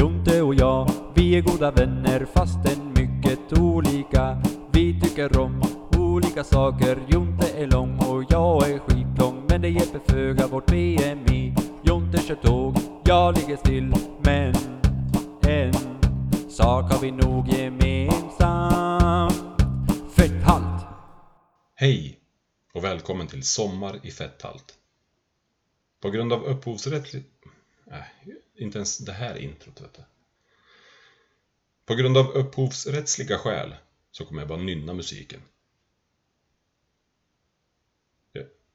Jonte 0.00 0.42
och 0.42 0.54
jag, 0.54 0.90
vi 1.14 1.36
är 1.36 1.40
goda 1.40 1.70
vänner 1.70 2.26
fastän 2.34 2.92
mycket 2.96 3.58
olika. 3.58 4.42
Vi 4.72 5.00
tycker 5.00 5.38
om 5.38 5.62
olika 5.98 6.44
saker. 6.44 6.98
Jonte 7.08 7.50
är 7.50 7.66
lång 7.66 7.98
och 7.98 8.24
jag 8.28 8.70
är 8.70 8.78
skitlång. 8.78 9.46
Men 9.48 9.62
det 9.62 9.68
hjälper 9.68 10.00
föga 10.12 10.46
vårt 10.46 10.66
BMI. 10.66 11.54
Jonte 11.82 12.18
kör 12.18 12.34
tåg, 12.34 12.76
jag 13.04 13.38
ligger 13.38 13.56
still. 13.56 13.94
Men 14.24 14.54
en 15.42 15.72
sak 16.50 16.92
har 16.92 17.00
vi 17.00 17.10
nog 17.10 17.48
gemensamt. 17.48 19.34
Fetthalt! 20.16 20.84
Hej 21.74 22.18
och 22.72 22.84
välkommen 22.84 23.26
till 23.26 23.42
Sommar 23.42 24.00
i 24.02 24.10
fetthalt. 24.10 24.74
På 26.00 26.10
grund 26.10 26.32
av 26.32 26.44
upphovsrättslig... 26.44 27.24
Äh, 27.90 27.98
inte 28.60 28.78
ens 28.78 28.98
det 28.98 29.12
här 29.12 29.36
introt 29.36 29.80
vet 29.80 29.94
du. 29.94 30.02
På 31.84 31.94
grund 31.94 32.16
av 32.16 32.30
upphovsrättsliga 32.30 33.38
skäl 33.38 33.74
så 34.10 34.24
kommer 34.24 34.40
jag 34.40 34.48
bara 34.48 34.62
nynna 34.62 34.94
musiken. 34.94 35.40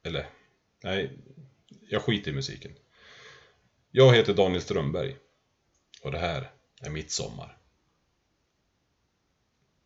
Eller, 0.02 0.28
nej, 0.82 1.18
jag 1.88 2.02
skiter 2.02 2.30
i 2.30 2.34
musiken. 2.34 2.72
Jag 3.90 4.14
heter 4.14 4.34
Daniel 4.34 4.62
Strömberg 4.62 5.16
och 6.02 6.12
det 6.12 6.18
här 6.18 6.50
är 6.80 6.90
mitt 6.90 7.10
sommar. 7.10 7.58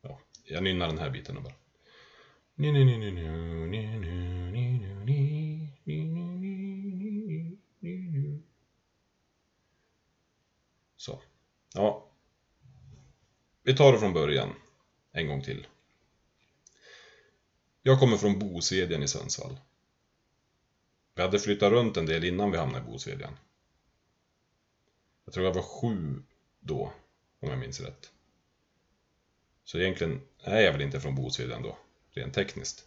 Ja, 0.03 0.21
jag 0.45 0.63
nynnar 0.63 0.87
den 0.87 0.99
här 0.99 1.11
biten 1.11 1.43
bara. 1.43 1.55
Så. 10.97 11.23
Ja. 11.75 12.07
Vi 13.63 13.77
tar 13.77 13.93
det 13.93 13.99
från 13.99 14.13
början. 14.13 14.55
En 15.13 15.27
gång 15.27 15.43
till. 15.43 15.67
Jag 17.83 18.01
kommer 18.01 18.17
från 18.17 18.39
Bosvedjan 18.39 19.03
i 19.03 19.09
Sundsvall. 19.09 19.57
Vi 21.15 21.23
hade 21.23 21.39
flyttat 21.39 21.73
runt 21.73 21.97
en 21.97 22.07
del 22.07 22.25
innan 22.25 22.51
vi 22.51 22.59
hamnade 22.59 22.85
i 22.85 22.91
Bosvedjan. 22.91 23.37
Jag 25.25 25.35
tror 25.35 25.47
jag 25.47 25.55
var 25.55 25.63
sju 25.63 26.23
då, 26.61 26.93
om 27.41 27.49
jag 27.49 27.59
minns 27.59 27.81
rätt. 27.81 28.11
Så 29.65 29.79
egentligen 29.79 30.21
är 30.39 30.61
jag 30.61 30.73
väl 30.73 30.83
inte 30.83 31.01
från 31.01 31.15
Bosvedjan 31.15 31.63
då, 31.63 31.79
rent 32.11 32.35
tekniskt. 32.35 32.87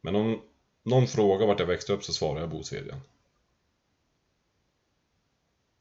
Men 0.00 0.16
om 0.16 0.42
någon 0.82 1.06
frågar 1.06 1.46
vart 1.46 1.60
jag 1.60 1.66
växte 1.66 1.92
upp 1.92 2.04
så 2.04 2.12
svarar 2.12 2.40
jag 2.40 2.50
Bosvedjan. 2.50 3.00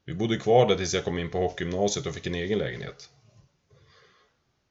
Vi 0.06 0.14
bodde 0.14 0.38
kvar 0.38 0.68
där 0.68 0.76
tills 0.76 0.94
jag 0.94 1.04
kom 1.04 1.20
in 1.20 1.32
på 1.32 1.40
hockeygymnasiet 1.40 2.06
och 2.06 2.14
fick 2.14 2.28
en 2.28 2.36
egen 2.36 2.60
lägenhet. 2.60 3.10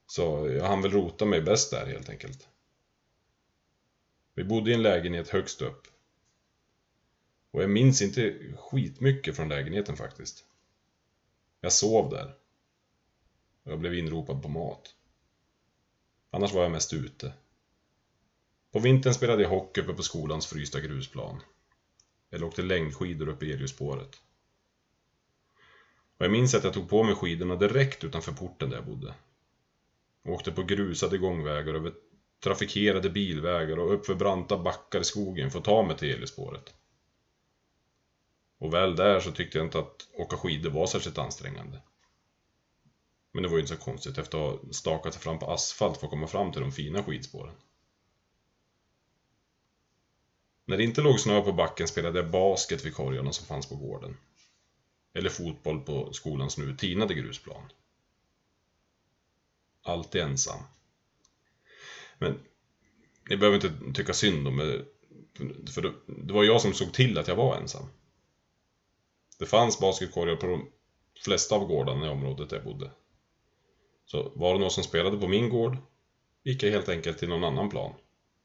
Så 0.06 0.50
jag 0.50 0.64
hann 0.64 0.82
väl 0.82 0.90
rota 0.90 1.24
mig 1.24 1.40
bäst 1.40 1.70
där 1.70 1.86
helt 1.86 2.08
enkelt. 2.08 2.48
Vi 4.34 4.44
bodde 4.44 4.70
i 4.70 4.74
en 4.74 4.82
lägenhet 4.82 5.28
högst 5.28 5.62
upp. 5.62 5.86
Och 7.50 7.62
jag 7.62 7.70
minns 7.70 8.02
inte 8.02 8.38
skitmycket 8.56 9.36
från 9.36 9.48
lägenheten 9.48 9.96
faktiskt. 9.96 10.44
Jag 11.60 11.72
sov 11.72 12.10
där. 12.10 12.34
Och 13.62 13.72
jag 13.72 13.78
blev 13.78 13.94
inropad 13.94 14.42
på 14.42 14.48
mat. 14.48 14.94
Annars 16.30 16.52
var 16.52 16.62
jag 16.62 16.72
mest 16.72 16.92
ute. 16.92 17.32
På 18.72 18.78
vintern 18.78 19.14
spelade 19.14 19.42
jag 19.42 19.50
hockey 19.50 19.80
uppe 19.80 19.92
på 19.92 20.02
skolans 20.02 20.46
frysta 20.46 20.80
grusplan. 20.80 21.40
Eller 22.30 22.46
åkte 22.46 22.62
längdskidor 22.62 23.28
uppe 23.28 23.46
i 23.46 23.52
Eljusspåret. 23.52 24.20
Och 26.18 26.24
jag 26.24 26.30
minns 26.30 26.54
att 26.54 26.64
jag 26.64 26.72
tog 26.72 26.88
på 26.88 27.02
mig 27.02 27.14
skidorna 27.14 27.56
direkt 27.56 28.04
utanför 28.04 28.32
porten 28.32 28.68
där 28.68 28.76
jag 28.76 28.84
bodde. 28.84 29.14
Och 30.24 30.32
åkte 30.32 30.52
på 30.52 30.62
grusade 30.62 31.18
gångvägar 31.18 31.74
över 31.74 31.92
trafikerade 32.44 33.10
bilvägar 33.10 33.78
och 33.78 33.94
uppför 33.94 34.14
branta 34.14 34.56
backar 34.56 35.00
i 35.00 35.04
skogen 35.04 35.50
för 35.50 35.58
att 35.58 35.64
ta 35.64 35.82
mig 35.82 35.96
till 35.96 36.10
elspåret. 36.10 36.74
Och 38.58 38.74
väl 38.74 38.96
där 38.96 39.20
så 39.20 39.30
tyckte 39.30 39.58
jag 39.58 39.66
inte 39.66 39.78
att 39.78 40.08
åka 40.12 40.36
skidor 40.36 40.70
var 40.70 40.86
särskilt 40.86 41.18
ansträngande. 41.18 41.82
Men 43.32 43.42
det 43.42 43.48
var 43.48 43.56
ju 43.56 43.60
inte 43.60 43.76
så 43.76 43.82
konstigt 43.82 44.18
efter 44.18 44.38
att 44.38 44.60
ha 44.62 44.72
stakat 44.72 45.14
sig 45.14 45.22
fram 45.22 45.38
på 45.38 45.46
asfalt 45.46 45.96
för 45.96 46.06
att 46.06 46.10
komma 46.10 46.26
fram 46.26 46.52
till 46.52 46.60
de 46.60 46.72
fina 46.72 47.02
skidspåren. 47.02 47.54
När 50.66 50.76
det 50.76 50.84
inte 50.84 51.00
låg 51.00 51.20
snö 51.20 51.40
på 51.40 51.52
backen 51.52 51.88
spelade 51.88 52.18
jag 52.18 52.30
basket 52.30 52.84
vid 52.84 52.94
korgarna 52.94 53.32
som 53.32 53.46
fanns 53.46 53.68
på 53.68 53.76
gården. 53.76 54.16
Eller 55.14 55.30
fotboll 55.30 55.80
på 55.80 56.12
skolans 56.12 56.58
nu 56.58 56.76
tinade 56.76 57.14
grusplan. 57.14 57.62
Alltid 59.82 60.20
ensam. 60.22 60.62
Men 62.18 62.38
ni 63.30 63.36
behöver 63.36 63.54
inte 63.54 63.92
tycka 63.94 64.14
synd 64.14 64.48
om 64.48 64.56
mig. 64.56 64.84
För 65.74 65.94
det 66.06 66.32
var 66.32 66.44
jag 66.44 66.60
som 66.60 66.74
såg 66.74 66.92
till 66.92 67.18
att 67.18 67.28
jag 67.28 67.36
var 67.36 67.56
ensam. 67.56 67.86
Det 69.38 69.46
fanns 69.46 69.80
basketkorgar 69.80 70.36
på 70.36 70.46
de 70.46 70.70
flesta 71.24 71.54
av 71.54 71.66
gårdarna 71.66 72.06
i 72.06 72.08
området 72.08 72.50
där 72.50 72.56
jag 72.56 72.64
bodde. 72.64 72.90
Så 74.06 74.32
var 74.34 74.54
det 74.54 74.60
någon 74.60 74.70
som 74.70 74.84
spelade 74.84 75.18
på 75.18 75.28
min 75.28 75.48
gård 75.48 75.76
gick 76.42 76.62
jag 76.62 76.70
helt 76.70 76.88
enkelt 76.88 77.18
till 77.18 77.28
någon 77.28 77.44
annan 77.44 77.68
plan. 77.68 77.94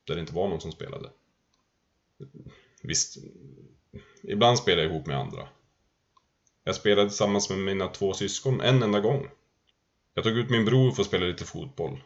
Där 0.03 0.15
det 0.15 0.21
inte 0.21 0.33
var 0.33 0.47
någon 0.47 0.61
som 0.61 0.71
spelade. 0.71 1.09
Visst, 2.83 3.17
ibland 4.23 4.57
spelade 4.57 4.83
jag 4.83 4.91
ihop 4.91 5.07
med 5.07 5.17
andra. 5.17 5.47
Jag 6.69 6.75
spelade 6.75 7.09
tillsammans 7.09 7.49
med 7.49 7.59
mina 7.59 7.87
två 7.87 8.13
syskon 8.13 8.61
en 8.61 8.83
enda 8.83 8.99
gång. 8.99 9.29
Jag 10.13 10.23
tog 10.23 10.37
ut 10.37 10.49
min 10.49 10.65
bror 10.65 10.91
för 10.91 11.01
att 11.01 11.07
spela 11.07 11.25
lite 11.25 11.45
fotboll. 11.45 12.03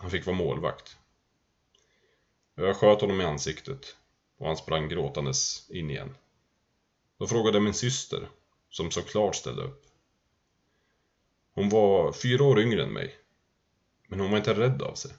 Han 0.00 0.10
fick 0.10 0.26
vara 0.26 0.36
målvakt. 0.36 0.96
Jag 2.54 2.76
sköt 2.76 3.00
honom 3.00 3.20
i 3.20 3.24
ansiktet 3.24 3.96
och 4.38 4.46
han 4.46 4.56
sprang 4.56 4.88
gråtandes 4.88 5.70
in 5.70 5.90
igen. 5.90 6.16
Då 7.18 7.26
frågade 7.26 7.56
jag 7.56 7.62
min 7.62 7.74
syster, 7.74 8.28
som 8.70 8.90
såklart 8.90 9.36
ställde 9.36 9.62
upp. 9.62 9.86
Hon 11.52 11.68
var 11.68 12.12
fyra 12.12 12.44
år 12.44 12.60
yngre 12.60 12.82
än 12.82 12.92
mig. 12.92 13.16
Men 14.08 14.20
hon 14.20 14.30
var 14.30 14.38
inte 14.38 14.54
rädd 14.54 14.82
av 14.82 14.94
sig. 14.94 15.12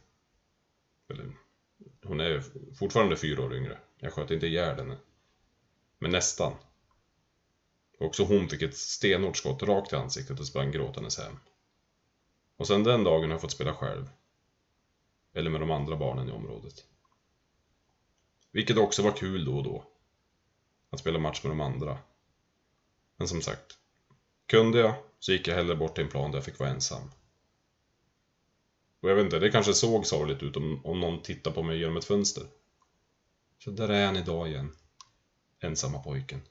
Eller, 1.09 1.31
hon 2.03 2.19
är 2.19 2.43
fortfarande 2.79 3.17
fyra 3.17 3.43
år 3.43 3.55
yngre. 3.55 3.77
Jag 3.99 4.13
sköt 4.13 4.31
inte 4.31 4.47
ihjäl 4.47 4.75
henne. 4.75 4.97
Men 5.99 6.11
nästan. 6.11 6.53
Också 8.01 8.23
hon 8.23 8.49
fick 8.49 8.61
ett 8.61 8.77
stenhårt 8.77 9.37
skott 9.37 9.63
rakt 9.63 9.93
i 9.93 9.95
ansiktet 9.95 10.39
och 10.39 10.47
sprang 10.47 10.71
gråtandes 10.71 11.17
hem. 11.17 11.39
Och 12.57 12.67
sen 12.67 12.83
den 12.83 13.03
dagen 13.03 13.23
har 13.23 13.29
jag 13.29 13.41
fått 13.41 13.51
spela 13.51 13.73
själv. 13.73 14.09
Eller 15.33 15.49
med 15.49 15.61
de 15.61 15.71
andra 15.71 15.95
barnen 15.95 16.29
i 16.29 16.31
området. 16.31 16.85
Vilket 18.51 18.77
också 18.77 19.01
var 19.01 19.11
kul 19.11 19.45
då 19.45 19.57
och 19.57 19.63
då. 19.63 19.83
Att 20.89 20.99
spela 20.99 21.19
match 21.19 21.43
med 21.43 21.51
de 21.51 21.61
andra. 21.61 21.97
Men 23.17 23.27
som 23.27 23.41
sagt. 23.41 23.77
Kunde 24.45 24.79
jag 24.79 24.93
så 25.19 25.31
gick 25.31 25.47
jag 25.47 25.55
hellre 25.55 25.75
bort 25.75 25.95
till 25.95 26.03
en 26.03 26.09
plan 26.09 26.31
där 26.31 26.37
jag 26.37 26.45
fick 26.45 26.59
vara 26.59 26.69
ensam. 26.69 27.11
Och 28.99 29.09
jag 29.09 29.15
vet 29.15 29.25
inte, 29.25 29.39
det 29.39 29.51
kanske 29.51 29.73
såg 29.73 30.05
sorgligt 30.05 30.43
ut 30.43 30.57
om, 30.57 30.85
om 30.85 30.99
någon 30.99 31.21
tittade 31.21 31.55
på 31.55 31.63
mig 31.63 31.79
genom 31.79 31.97
ett 31.97 32.05
fönster. 32.05 32.43
Så 33.59 33.71
där 33.71 33.89
är 33.89 34.05
han 34.05 34.17
idag 34.17 34.49
igen. 34.49 34.75
Ensamma 35.59 35.99
pojken. 35.99 36.41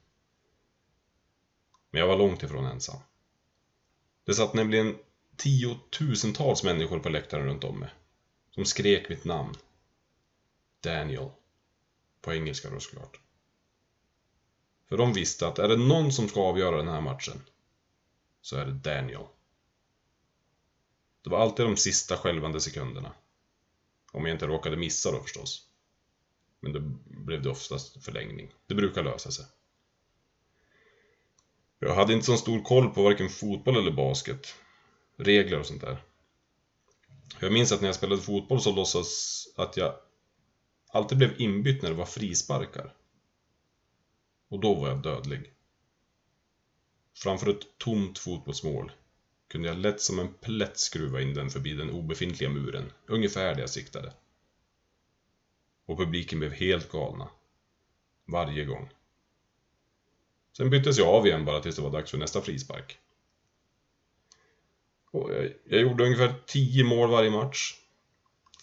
Men 1.90 2.00
jag 2.00 2.08
var 2.08 2.16
långt 2.16 2.42
ifrån 2.42 2.64
ensam. 2.64 3.00
Det 4.24 4.34
satt 4.34 4.54
nämligen 4.54 4.98
tiotusentals 5.36 6.64
människor 6.64 6.98
på 6.98 7.08
läktaren 7.08 7.46
runt 7.46 7.64
om 7.64 7.80
mig. 7.80 7.90
Som 8.50 8.64
skrek 8.64 9.08
mitt 9.08 9.24
namn. 9.24 9.54
Daniel. 10.80 11.30
På 12.20 12.32
engelska 12.32 12.70
då 12.70 12.80
såklart. 12.80 13.20
För 14.88 14.96
de 14.96 15.12
visste 15.12 15.46
att 15.46 15.58
är 15.58 15.68
det 15.68 15.76
någon 15.76 16.12
som 16.12 16.28
ska 16.28 16.40
avgöra 16.40 16.76
den 16.76 16.88
här 16.88 17.00
matchen 17.00 17.42
så 18.40 18.56
är 18.56 18.66
det 18.66 18.72
Daniel. 18.72 19.26
Det 21.22 21.30
var 21.30 21.38
alltid 21.38 21.66
de 21.66 21.76
sista 21.76 22.16
skälvande 22.16 22.60
sekunderna. 22.60 23.12
Om 24.12 24.26
jag 24.26 24.34
inte 24.34 24.46
råkade 24.46 24.76
missa 24.76 25.10
då 25.10 25.22
förstås. 25.22 25.68
Men 26.60 26.72
då 26.72 26.80
blev 27.04 27.42
det 27.42 27.50
oftast 27.50 28.04
förlängning. 28.04 28.52
Det 28.66 28.74
brukar 28.74 29.02
lösa 29.02 29.30
sig. 29.30 29.46
Jag 31.82 31.94
hade 31.94 32.12
inte 32.12 32.26
så 32.26 32.36
stor 32.36 32.62
koll 32.62 32.90
på 32.90 33.02
varken 33.02 33.28
fotboll 33.28 33.76
eller 33.76 33.90
basket. 33.90 34.54
Regler 35.16 35.60
och 35.60 35.66
sånt 35.66 35.80
där. 35.80 36.02
Jag 37.40 37.52
minns 37.52 37.72
att 37.72 37.80
när 37.80 37.88
jag 37.88 37.94
spelade 37.94 38.22
fotboll 38.22 38.60
så 38.60 38.72
låtsas 38.72 39.44
att 39.56 39.76
jag 39.76 39.94
alltid 40.92 41.18
blev 41.18 41.40
inbytt 41.40 41.82
när 41.82 41.90
det 41.90 41.96
var 41.96 42.06
frisparkar. 42.06 42.94
Och 44.48 44.60
då 44.60 44.74
var 44.74 44.88
jag 44.88 45.02
dödlig. 45.02 45.52
Framför 47.16 47.50
ett 47.50 47.78
tomt 47.78 48.18
fotbollsmål 48.18 48.92
kunde 49.48 49.68
jag 49.68 49.78
lätt 49.78 50.00
som 50.00 50.18
en 50.18 50.34
plätt 50.34 50.78
skruva 50.78 51.20
in 51.20 51.34
den 51.34 51.50
förbi 51.50 51.74
den 51.74 51.90
obefintliga 51.90 52.50
muren, 52.50 52.92
ungefär 53.06 53.54
där 53.54 53.60
jag 53.60 53.70
siktade. 53.70 54.12
Och 55.86 55.98
publiken 55.98 56.38
blev 56.38 56.52
helt 56.52 56.90
galna. 56.90 57.28
Varje 58.26 58.64
gång. 58.64 58.88
Sen 60.60 60.70
byttes 60.70 60.98
jag 60.98 61.08
av 61.08 61.26
igen 61.26 61.44
bara 61.44 61.60
tills 61.60 61.76
det 61.76 61.82
var 61.82 61.90
dags 61.90 62.10
för 62.10 62.18
nästa 62.18 62.40
frispark. 62.40 62.98
Och 65.10 65.34
jag, 65.34 65.52
jag 65.64 65.80
gjorde 65.80 66.04
ungefär 66.04 66.34
10 66.46 66.84
mål 66.84 67.10
varje 67.10 67.30
match. 67.30 67.74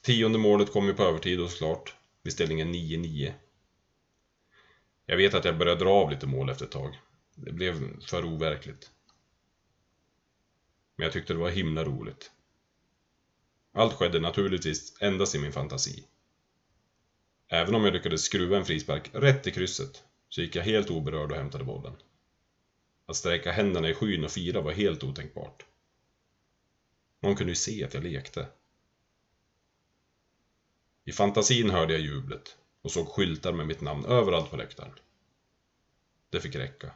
Tionde 0.01 0.38
målet 0.38 0.71
kom 0.71 0.88
ju 0.88 0.94
på 0.94 1.03
övertid 1.03 1.39
och 1.39 1.51
såklart. 1.51 1.95
Vid 2.23 2.33
ställningen 2.33 2.73
9-9. 2.73 3.33
Jag 5.05 5.17
vet 5.17 5.33
att 5.33 5.45
jag 5.45 5.57
började 5.57 5.83
dra 5.83 5.89
av 5.89 6.09
lite 6.09 6.27
mål 6.27 6.49
efter 6.49 6.65
ett 6.65 6.71
tag. 6.71 6.99
Det 7.35 7.51
blev 7.51 8.01
för 8.01 8.25
overkligt. 8.25 8.91
Men 10.95 11.03
jag 11.03 11.13
tyckte 11.13 11.33
det 11.33 11.39
var 11.39 11.49
himla 11.49 11.83
roligt. 11.83 12.31
Allt 13.73 13.94
skedde 13.94 14.19
naturligtvis 14.19 14.97
endast 15.01 15.35
i 15.35 15.39
min 15.39 15.51
fantasi. 15.51 16.03
Även 17.47 17.75
om 17.75 17.83
jag 17.83 17.94
lyckades 17.94 18.21
skruva 18.21 18.57
en 18.57 18.65
frispark 18.65 19.09
rätt 19.13 19.47
i 19.47 19.51
krysset 19.51 20.03
så 20.29 20.41
gick 20.41 20.56
jag 20.56 20.63
helt 20.63 20.89
oberörd 20.89 21.31
och 21.31 21.38
hämtade 21.38 21.63
bollen. 21.63 21.95
Att 23.06 23.15
sträcka 23.15 23.51
händerna 23.51 23.89
i 23.89 23.94
skyn 23.94 24.24
och 24.24 24.31
fira 24.31 24.62
var 24.62 24.71
helt 24.71 25.03
otänkbart. 25.03 25.65
Någon 27.19 27.35
kunde 27.35 27.51
ju 27.51 27.56
se 27.56 27.83
att 27.83 27.94
jag 27.94 28.03
lekte. 28.03 28.47
I 31.06 31.12
fantasin 31.12 31.69
hörde 31.69 31.94
jag 31.94 32.01
jublet 32.01 32.57
och 32.81 32.91
såg 32.91 33.07
skyltar 33.07 33.53
med 33.53 33.68
mitt 33.68 33.81
namn 33.81 34.06
överallt 34.06 34.50
på 34.50 34.57
läktaren. 34.57 34.94
Det 36.30 36.39
fick 36.39 36.56
räcka. 36.56 36.94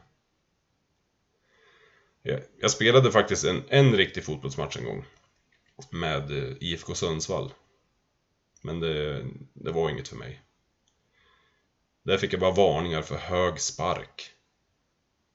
Jag, 2.60 2.70
spelade 2.70 3.12
faktiskt 3.12 3.44
en, 3.44 3.62
en 3.68 3.96
riktig 3.96 4.24
fotbollsmatch 4.24 4.76
en 4.76 4.84
gång. 4.84 5.04
Med 5.90 6.30
eh, 6.30 6.56
IFK 6.60 6.94
Sundsvall. 6.94 7.52
Men 8.62 8.80
det, 8.80 9.24
det 9.52 9.70
var 9.70 9.90
inget 9.90 10.08
för 10.08 10.16
mig. 10.16 10.42
Där 12.02 12.18
fick 12.18 12.32
jag 12.32 12.40
bara 12.40 12.54
varningar 12.54 13.02
för 13.02 13.16
hög 13.16 13.60
spark. 13.60 14.30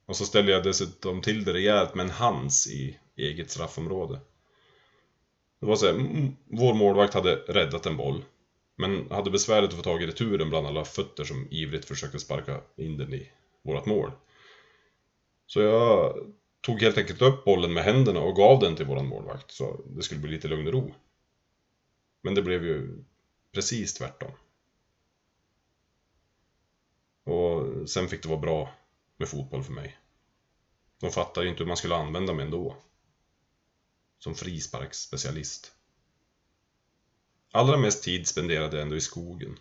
Och 0.06 0.16
så 0.16 0.26
ställde 0.26 0.52
jag 0.52 0.64
dessutom 0.64 1.22
till 1.22 1.44
det 1.44 1.54
rejält 1.54 1.96
med 1.96 2.04
en 2.04 2.10
hands 2.10 2.68
i 2.68 3.00
eget 3.16 3.52
straffområde. 3.52 4.20
Det 5.60 5.66
var 5.66 5.76
så 5.76 5.86
här, 5.86 5.94
mm, 5.94 6.12
mm, 6.12 6.36
vår 6.46 6.74
målvakt 6.74 7.14
hade 7.14 7.36
räddat 7.36 7.86
en 7.86 7.98
boll. 7.98 8.26
Men 8.76 9.12
hade 9.12 9.32
besväret 9.32 9.70
att 9.70 9.76
få 9.76 9.82
tag 9.82 10.04
i 10.04 10.08
returen 10.08 10.50
bland 10.50 10.68
alla 10.68 10.86
fötter 10.86 11.24
som 11.24 11.48
ivrigt 11.52 11.86
försökte 11.86 12.20
sparka 12.20 12.62
in 12.76 12.98
den 12.98 13.14
i 13.14 13.32
vårt 13.64 13.86
mål. 13.86 14.12
Så 15.46 15.62
jag 15.62 16.18
tog 16.62 16.82
helt 16.82 16.98
enkelt 16.98 17.22
upp 17.22 17.46
bollen 17.46 17.74
med 17.74 17.84
händerna 17.84 18.20
och 18.20 18.36
gav 18.36 18.60
den 18.60 18.76
till 18.76 18.86
våran 18.86 19.08
målvakt 19.08 19.52
så 19.52 19.82
det 19.86 20.02
skulle 20.02 20.22
bli 20.22 20.32
lite 20.32 20.48
lugn 20.48 20.68
och 20.68 20.74
ro. 20.74 20.94
Men 22.22 22.36
det 22.36 22.42
blev 22.42 22.64
ju 22.66 23.04
precis 23.54 23.94
tvärtom. 23.94 24.32
Och 27.28 27.90
sen 27.90 28.08
fick 28.08 28.24
det 28.24 28.30
vara 28.30 28.40
bra 28.40 28.76
med 29.18 29.30
fotboll 29.30 29.64
för 29.64 29.74
mig. 29.74 29.98
De 31.00 31.12
fattade 31.12 31.46
ju 31.46 31.50
inte 31.50 31.64
hur 31.64 31.68
man 31.68 31.78
skulle 31.78 31.96
använda 31.96 32.34
mig 32.34 32.46
ändå. 32.46 32.78
Som 34.20 34.36
frisparksspecialist. 34.36 35.72
Allra 37.52 37.78
mest 37.78 38.04
tid 38.04 38.28
spenderade 38.28 38.78
jag 38.78 38.84
ändå 38.84 38.96
i 38.96 39.02
skogen. 39.02 39.60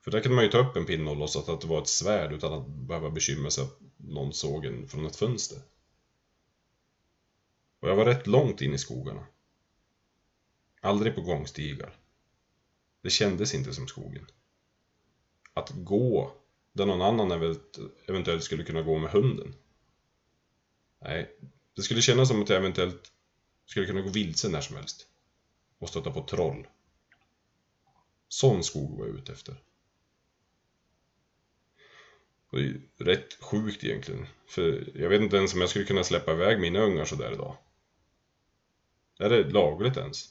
För 0.00 0.10
där 0.10 0.20
kunde 0.20 0.34
man 0.34 0.44
ju 0.44 0.50
ta 0.50 0.58
upp 0.58 0.76
en 0.76 0.86
pinne 0.86 1.10
och 1.10 1.16
låtsas 1.16 1.48
att 1.48 1.60
det 1.60 1.66
var 1.66 1.82
ett 1.82 1.88
svärd 1.88 2.32
utan 2.32 2.52
att 2.52 2.66
behöva 2.66 3.10
bekymra 3.10 3.50
sig 3.50 3.64
att 3.64 3.80
någon 3.96 4.32
såg 4.32 4.64
en 4.64 4.88
från 4.88 5.06
ett 5.06 5.16
fönster. 5.16 5.58
Och 7.80 7.88
jag 7.88 7.96
var 7.96 8.04
rätt 8.04 8.26
långt 8.26 8.60
in 8.60 8.74
i 8.74 8.78
skogarna. 8.78 9.26
Aldrig 10.80 11.14
på 11.14 11.20
gångstigar. 11.20 11.96
Det 13.02 13.10
kändes 13.10 13.54
inte 13.54 13.74
som 13.74 13.86
skogen. 13.86 14.26
Att 15.54 15.70
gå 15.70 16.32
där 16.72 16.86
någon 16.86 17.02
annan 17.02 17.56
eventuellt 18.06 18.44
skulle 18.44 18.64
kunna 18.64 18.82
gå 18.82 18.98
med 18.98 19.10
hunden. 19.10 19.54
Nej, 21.00 21.36
det 21.74 21.82
skulle 21.82 22.02
kännas 22.02 22.28
som 22.28 22.42
att 22.42 22.48
jag 22.48 22.58
eventuellt 22.58 23.12
skulle 23.66 23.86
kunna 23.86 24.00
gå 24.00 24.10
vilse 24.10 24.48
när 24.48 24.60
som 24.60 24.76
helst. 24.76 25.06
Och 25.78 25.88
stöta 25.88 26.10
på 26.10 26.22
troll. 26.22 26.66
Sån 28.28 28.64
skog 28.64 28.98
var 28.98 29.06
jag 29.06 29.16
ute 29.16 29.32
efter. 29.32 29.62
Och 32.50 32.58
det 32.58 32.64
är 32.64 33.04
rätt 33.04 33.42
sjukt 33.42 33.84
egentligen. 33.84 34.26
För 34.46 34.92
jag 34.94 35.08
vet 35.08 35.20
inte 35.20 35.36
ens 35.36 35.54
om 35.54 35.60
jag 35.60 35.70
skulle 35.70 35.84
kunna 35.84 36.04
släppa 36.04 36.32
iväg 36.32 36.60
mina 36.60 36.80
ungar 36.80 37.04
sådär 37.04 37.32
idag. 37.32 37.56
Är 39.18 39.30
det 39.30 39.50
lagligt 39.50 39.96
ens? 39.96 40.28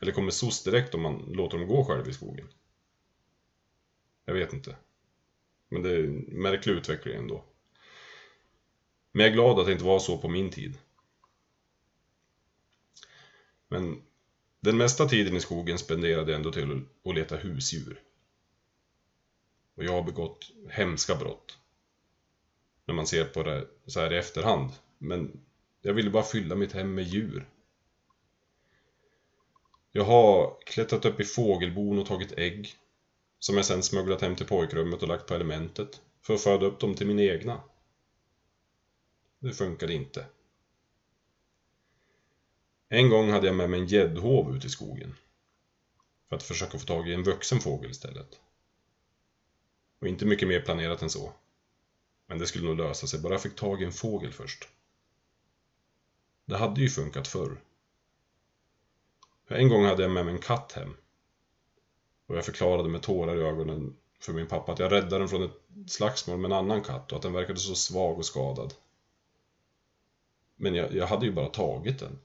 Eller 0.00 0.12
kommer 0.12 0.30
SOS 0.30 0.64
direkt 0.64 0.94
om 0.94 1.02
man 1.02 1.18
låter 1.18 1.58
dem 1.58 1.68
gå 1.68 1.84
själv 1.84 2.08
i 2.08 2.12
skogen? 2.12 2.48
Jag 4.28 4.34
vet 4.34 4.52
inte. 4.52 4.76
Men 5.68 5.82
det 5.82 5.90
är 5.90 6.04
en 6.04 6.18
märklig 6.18 6.72
utveckling 6.72 7.14
ändå. 7.14 7.44
Men 9.12 9.20
jag 9.20 9.30
är 9.30 9.34
glad 9.34 9.58
att 9.58 9.66
det 9.66 9.72
inte 9.72 9.84
var 9.84 9.98
så 9.98 10.18
på 10.18 10.28
min 10.28 10.50
tid. 10.50 10.78
Men 13.68 14.02
den 14.60 14.76
mesta 14.76 15.08
tiden 15.08 15.36
i 15.36 15.40
skogen 15.40 15.78
spenderade 15.78 16.30
jag 16.30 16.36
ändå 16.36 16.52
till 16.52 16.84
att 17.04 17.14
leta 17.14 17.36
husdjur. 17.36 18.02
Och 19.74 19.84
jag 19.84 19.92
har 19.92 20.02
begått 20.02 20.50
hemska 20.70 21.14
brott. 21.14 21.58
När 22.84 22.94
man 22.94 23.06
ser 23.06 23.24
på 23.24 23.42
det 23.42 23.66
så 23.86 24.00
här 24.00 24.12
i 24.12 24.16
efterhand. 24.16 24.70
Men 24.98 25.40
jag 25.82 25.94
ville 25.94 26.10
bara 26.10 26.22
fylla 26.22 26.54
mitt 26.54 26.72
hem 26.72 26.94
med 26.94 27.04
djur. 27.04 27.48
Jag 29.92 30.04
har 30.04 30.56
klättrat 30.66 31.04
upp 31.04 31.20
i 31.20 31.24
fågelbon 31.24 31.98
och 31.98 32.06
tagit 32.06 32.32
ägg. 32.32 32.78
Som 33.38 33.56
jag 33.56 33.66
sen 33.66 33.82
smugglat 33.82 34.20
hem 34.20 34.36
till 34.36 34.46
pojkrummet 34.46 35.02
och 35.02 35.08
lagt 35.08 35.26
på 35.26 35.34
elementet. 35.34 36.00
För 36.22 36.34
att 36.34 36.40
föda 36.40 36.66
upp 36.66 36.80
dem 36.80 36.94
till 36.94 37.06
min 37.06 37.18
egna. 37.18 37.62
Det 39.38 39.52
funkade 39.52 39.92
inte. 39.94 40.26
En 42.88 43.10
gång 43.10 43.30
hade 43.30 43.46
jag 43.46 43.56
med 43.56 43.70
mig 43.70 43.80
en 43.80 43.86
gäddhov 43.86 44.56
ut 44.56 44.64
i 44.64 44.68
skogen. 44.68 45.14
För 46.28 46.36
att 46.36 46.42
försöka 46.42 46.78
få 46.78 46.86
tag 46.86 47.08
i 47.08 47.14
en 47.14 47.22
vuxen 47.22 47.60
fågel 47.60 47.90
istället. 47.90 48.40
Och 50.00 50.08
inte 50.08 50.26
mycket 50.26 50.48
mer 50.48 50.60
planerat 50.60 51.02
än 51.02 51.10
så. 51.10 51.32
Men 52.26 52.38
det 52.38 52.46
skulle 52.46 52.66
nog 52.66 52.76
lösa 52.76 53.06
sig, 53.06 53.20
bara 53.20 53.34
jag 53.34 53.42
fick 53.42 53.56
tag 53.56 53.82
i 53.82 53.84
en 53.84 53.92
fågel 53.92 54.32
först. 54.32 54.68
Det 56.44 56.56
hade 56.56 56.80
ju 56.80 56.88
funkat 56.88 57.28
förr. 57.28 57.60
För 59.44 59.54
en 59.54 59.68
gång 59.68 59.84
hade 59.84 60.02
jag 60.02 60.10
med 60.10 60.24
mig 60.24 60.34
en 60.34 60.40
katt 60.40 60.72
hem. 60.72 60.96
Och 62.28 62.36
jag 62.36 62.44
förklarade 62.44 62.88
med 62.88 63.02
tårar 63.02 63.36
i 63.36 63.42
ögonen 63.42 63.96
för 64.20 64.32
min 64.32 64.46
pappa 64.46 64.72
att 64.72 64.78
jag 64.78 64.92
räddade 64.92 65.18
den 65.18 65.28
från 65.28 65.42
ett 65.42 65.60
slagsmål 65.86 66.38
med 66.38 66.50
en 66.50 66.58
annan 66.58 66.82
katt 66.82 67.12
och 67.12 67.16
att 67.16 67.22
den 67.22 67.32
verkade 67.32 67.58
så 67.58 67.74
svag 67.74 68.18
och 68.18 68.26
skadad. 68.26 68.74
Men 70.56 70.74
jag, 70.74 70.94
jag 70.94 71.06
hade 71.06 71.26
ju 71.26 71.32
bara 71.32 71.48
tagit 71.48 71.98
den. 71.98 72.18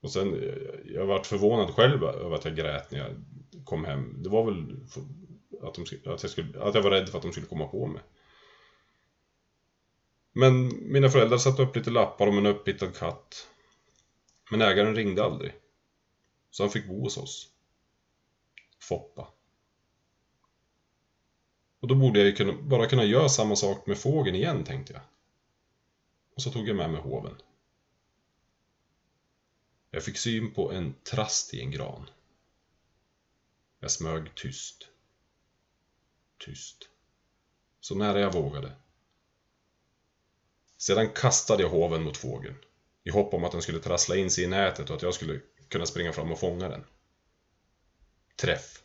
Och 0.00 0.10
sen, 0.10 0.54
jag 0.84 1.06
vart 1.06 1.26
förvånad 1.26 1.74
själv 1.74 2.04
över 2.04 2.36
att 2.36 2.44
jag 2.44 2.56
grät 2.56 2.90
när 2.90 2.98
jag 2.98 3.10
kom 3.64 3.84
hem. 3.84 4.22
Det 4.22 4.28
var 4.28 4.44
väl 4.44 4.76
att, 5.62 5.74
de, 5.74 5.82
att, 6.10 6.22
jag 6.22 6.30
skulle, 6.30 6.62
att 6.62 6.74
jag 6.74 6.82
var 6.82 6.90
rädd 6.90 7.08
för 7.08 7.18
att 7.18 7.22
de 7.22 7.32
skulle 7.32 7.46
komma 7.46 7.66
på 7.66 7.86
mig. 7.86 8.02
Men 10.32 10.72
mina 10.92 11.08
föräldrar 11.08 11.38
satte 11.38 11.62
upp 11.62 11.76
lite 11.76 11.90
lappar 11.90 12.26
om 12.26 12.38
en 12.38 12.46
upphittad 12.46 12.90
katt. 12.90 13.48
Men 14.50 14.62
ägaren 14.62 14.94
ringde 14.94 15.24
aldrig. 15.24 15.54
Så 16.50 16.62
han 16.62 16.70
fick 16.70 16.88
bo 16.88 17.02
hos 17.02 17.16
oss. 17.16 17.48
Foppa. 18.80 19.28
Och 21.80 21.88
då 21.88 21.94
borde 21.94 22.18
jag 22.18 22.28
ju 22.28 22.34
kunna, 22.34 22.52
bara 22.62 22.86
kunna 22.86 23.04
göra 23.04 23.28
samma 23.28 23.56
sak 23.56 23.86
med 23.86 23.98
fågeln 23.98 24.36
igen, 24.36 24.64
tänkte 24.64 24.92
jag. 24.92 25.02
Och 26.34 26.42
så 26.42 26.50
tog 26.50 26.68
jag 26.68 26.76
med 26.76 26.90
mig 26.90 27.00
hoven. 27.00 27.34
Jag 29.90 30.04
fick 30.04 30.18
syn 30.18 30.54
på 30.54 30.72
en 30.72 30.94
trast 31.02 31.54
i 31.54 31.60
en 31.60 31.70
gran. 31.70 32.10
Jag 33.80 33.90
smög 33.90 34.34
tyst. 34.34 34.88
Tyst. 36.38 36.88
Så 37.80 37.94
nära 37.94 38.20
jag 38.20 38.32
vågade. 38.32 38.72
Sedan 40.76 41.08
kastade 41.08 41.62
jag 41.62 41.70
hoven 41.70 42.02
mot 42.02 42.16
fågeln. 42.16 42.56
I 43.04 43.10
hopp 43.10 43.34
om 43.34 43.44
att 43.44 43.52
den 43.52 43.62
skulle 43.62 43.80
trassla 43.80 44.16
in 44.16 44.30
sig 44.30 44.44
i 44.44 44.46
nätet 44.46 44.90
och 44.90 44.96
att 44.96 45.02
jag 45.02 45.14
skulle 45.14 45.40
kunna 45.68 45.86
springa 45.86 46.12
fram 46.12 46.32
och 46.32 46.40
fånga 46.40 46.68
den. 46.68 46.84
Träff. 48.40 48.82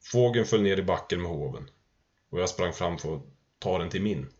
Fågeln 0.00 0.46
föll 0.46 0.62
ner 0.62 0.76
i 0.76 0.82
backen 0.82 1.22
med 1.22 1.30
hoven. 1.30 1.70
Och 2.28 2.40
jag 2.40 2.48
sprang 2.48 2.72
fram 2.72 2.98
för 2.98 3.16
att 3.16 3.22
ta 3.58 3.78
den 3.78 3.90
till 3.90 4.02
min. 4.02 4.32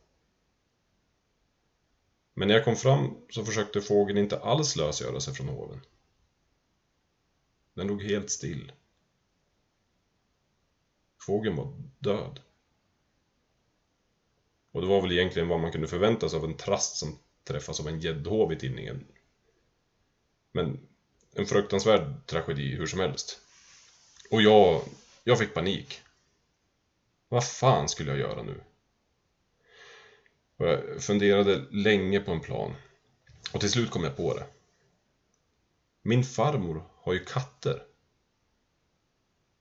Men 2.35 2.49
när 2.49 2.55
jag 2.55 2.65
kom 2.65 2.77
fram 2.77 3.17
så 3.31 3.45
försökte 3.45 3.81
fågeln 3.81 4.19
inte 4.19 4.41
alls 4.41 4.77
lösgöra 4.77 5.21
sig 5.21 5.35
från 5.35 5.49
hoven. 5.49 5.81
Den 7.75 7.87
låg 7.87 8.03
helt 8.03 8.31
still. 8.31 8.73
Fågeln 11.19 11.57
var 11.57 11.73
död. 11.99 12.41
Och 14.73 14.81
det 14.81 14.87
var 14.87 15.03
väl 15.03 15.13
egentligen 15.13 15.49
vad 15.49 15.61
man 15.61 15.73
kunde 15.73 15.89
förvänta 15.89 16.29
sig 16.29 16.37
av 16.39 16.45
en 16.45 16.57
trast 16.57 16.97
som 16.97 17.19
träffas 17.45 17.81
av 17.81 17.89
en 17.89 18.01
gäddhov 18.01 18.53
i 18.53 18.59
tinningen. 18.59 19.07
Men 20.53 20.89
en 21.33 21.47
fruktansvärd 21.47 22.27
tragedi 22.27 22.77
hur 22.77 22.87
som 22.87 23.01
helst. 23.01 23.43
Och 24.31 24.43
jag, 24.43 24.83
jag 25.25 25.39
fick 25.39 25.55
panik. 25.55 26.03
Vad 27.29 27.47
fan 27.47 27.89
skulle 27.89 28.11
jag 28.11 28.19
göra 28.21 28.43
nu? 28.43 28.61
Och 30.57 30.67
jag 30.67 31.03
funderade 31.03 31.65
länge 31.71 32.21
på 32.21 32.33
en 32.33 32.41
plan. 32.41 32.75
Och 33.53 33.61
till 33.61 33.71
slut 33.71 33.91
kom 33.91 34.05
jag 34.05 34.17
på 34.17 34.35
det. 34.35 34.47
Min 36.03 36.25
farmor 36.25 36.85
har 36.95 37.13
ju 37.13 37.25
katter. 37.25 37.83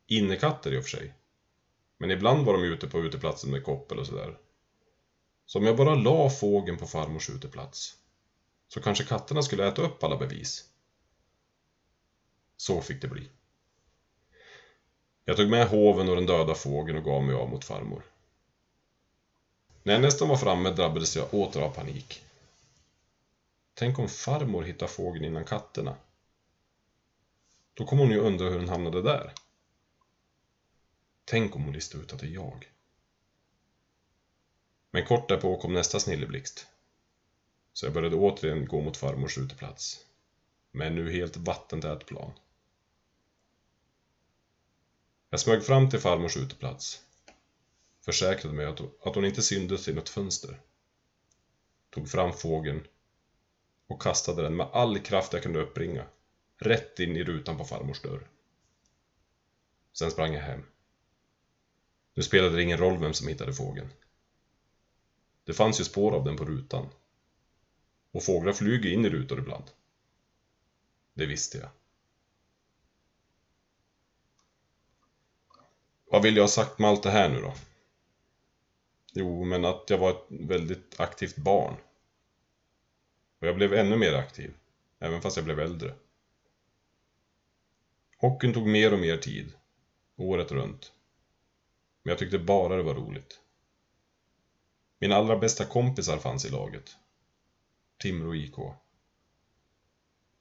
Innekatter 0.07 0.73
i 0.73 0.79
och 0.79 0.83
för 0.83 0.89
sig. 0.89 1.13
Men 1.97 2.11
ibland 2.11 2.45
var 2.45 2.53
de 2.53 2.63
ute 2.63 2.87
på 2.87 2.99
uteplatsen 2.99 3.51
med 3.51 3.63
koppel 3.63 3.99
och 3.99 4.07
sådär. 4.07 4.37
Så 5.45 5.59
om 5.59 5.65
jag 5.65 5.77
bara 5.77 5.95
la 5.95 6.29
fågeln 6.29 6.77
på 6.77 6.87
farmors 6.87 7.29
uteplats 7.29 7.97
så 8.67 8.81
kanske 8.81 9.03
katterna 9.03 9.41
skulle 9.41 9.67
äta 9.67 9.81
upp 9.81 10.03
alla 10.03 10.17
bevis. 10.17 10.69
Så 12.57 12.81
fick 12.81 13.01
det 13.01 13.07
bli. 13.07 13.29
Jag 15.25 15.37
tog 15.37 15.49
med 15.49 15.67
hoven 15.67 16.09
och 16.09 16.15
den 16.15 16.25
döda 16.25 16.55
fågeln 16.55 16.97
och 16.97 17.03
gav 17.03 17.23
mig 17.23 17.35
av 17.35 17.49
mot 17.49 17.65
farmor. 17.65 18.03
När 19.83 19.93
jag 19.93 20.01
nästan 20.01 20.29
var 20.29 20.37
framme 20.37 20.69
drabbades 20.69 21.15
jag 21.15 21.33
åter 21.33 21.61
av 21.61 21.69
panik. 21.69 22.21
Tänk 23.73 23.99
om 23.99 24.09
farmor 24.09 24.63
hittar 24.63 24.87
fågeln 24.87 25.25
innan 25.25 25.45
katterna. 25.45 25.95
Då 27.73 27.85
kommer 27.85 28.03
hon 28.03 28.11
ju 28.11 28.19
undra 28.19 28.49
hur 28.49 28.59
den 28.59 28.69
hamnade 28.69 29.01
där. 29.01 29.33
Tänk 31.25 31.55
om 31.55 31.63
hon 31.63 31.73
listade 31.73 32.03
ut 32.03 32.13
att 32.13 32.19
det 32.19 32.25
är 32.25 32.31
jag. 32.31 32.71
Men 34.91 35.05
kort 35.05 35.29
därpå 35.29 35.57
kom 35.57 35.73
nästa 35.73 35.99
snilleblixt. 35.99 36.67
Så 37.73 37.85
jag 37.85 37.93
började 37.93 38.15
återigen 38.15 38.67
gå 38.67 38.81
mot 38.81 38.97
farmors 38.97 39.37
uteplats. 39.37 40.05
Med 40.71 40.87
en 40.87 40.95
nu 40.95 41.11
helt 41.11 41.37
vattentät 41.37 42.05
plan. 42.05 42.31
Jag 45.35 45.39
smög 45.39 45.63
fram 45.63 45.89
till 45.89 45.99
farmors 45.99 46.37
uteplats. 46.37 47.01
Försäkrade 48.01 48.55
mig 48.55 48.65
att 48.65 49.15
hon 49.15 49.25
inte 49.25 49.43
syndes 49.43 49.87
i 49.87 49.93
något 49.93 50.09
fönster. 50.09 50.59
Tog 51.89 52.09
fram 52.09 52.33
fågeln 52.33 52.87
och 53.87 54.01
kastade 54.01 54.43
den 54.43 54.55
med 54.55 54.67
all 54.73 54.99
kraft 54.99 55.33
jag 55.33 55.43
kunde 55.43 55.59
uppbringa. 55.59 56.05
Rätt 56.57 56.99
in 56.99 57.15
i 57.15 57.23
rutan 57.23 57.57
på 57.57 57.65
farmors 57.65 58.01
dörr. 58.01 58.27
Sen 59.93 60.11
sprang 60.11 60.33
jag 60.33 60.41
hem. 60.41 60.63
Nu 62.13 62.23
spelade 62.23 62.55
det 62.55 62.61
ingen 62.61 62.77
roll 62.77 62.97
vem 62.97 63.13
som 63.13 63.27
hittade 63.27 63.53
fågeln. 63.53 63.89
Det 65.43 65.53
fanns 65.53 65.79
ju 65.79 65.83
spår 65.83 66.11
av 66.15 66.23
den 66.23 66.37
på 66.37 66.45
rutan. 66.45 66.89
Och 68.11 68.23
fåglar 68.23 68.53
flyger 68.53 68.89
in 68.89 69.05
i 69.05 69.09
rutor 69.09 69.39
ibland. 69.39 69.71
Det 71.13 71.25
visste 71.25 71.57
jag. 71.57 71.69
Vad 76.05 76.23
vill 76.23 76.35
jag 76.35 76.43
ha 76.43 76.47
sagt 76.47 76.79
med 76.79 76.89
allt 76.89 77.03
det 77.03 77.09
här 77.09 77.29
nu 77.29 77.41
då? 77.41 77.53
Jo, 79.13 79.43
men 79.43 79.65
att 79.65 79.89
jag 79.89 79.97
var 79.97 80.09
ett 80.09 80.25
väldigt 80.29 80.99
aktivt 80.99 81.35
barn. 81.35 81.75
Och 83.39 83.47
jag 83.47 83.55
blev 83.55 83.73
ännu 83.73 83.95
mer 83.95 84.13
aktiv, 84.13 84.53
även 84.99 85.21
fast 85.21 85.37
jag 85.37 85.45
blev 85.45 85.59
äldre. 85.59 85.93
Hockeyn 88.17 88.53
tog 88.53 88.67
mer 88.67 88.93
och 88.93 88.99
mer 88.99 89.17
tid, 89.17 89.53
året 90.15 90.51
runt. 90.51 90.93
Men 92.03 92.09
jag 92.09 92.19
tyckte 92.19 92.39
bara 92.39 92.75
det 92.75 92.83
var 92.83 92.95
roligt. 92.95 93.39
Mina 94.99 95.15
allra 95.15 95.37
bästa 95.37 95.65
kompisar 95.65 96.17
fanns 96.17 96.45
i 96.45 96.49
laget. 96.49 96.95
Timrå 97.97 98.35
IK. 98.35 98.57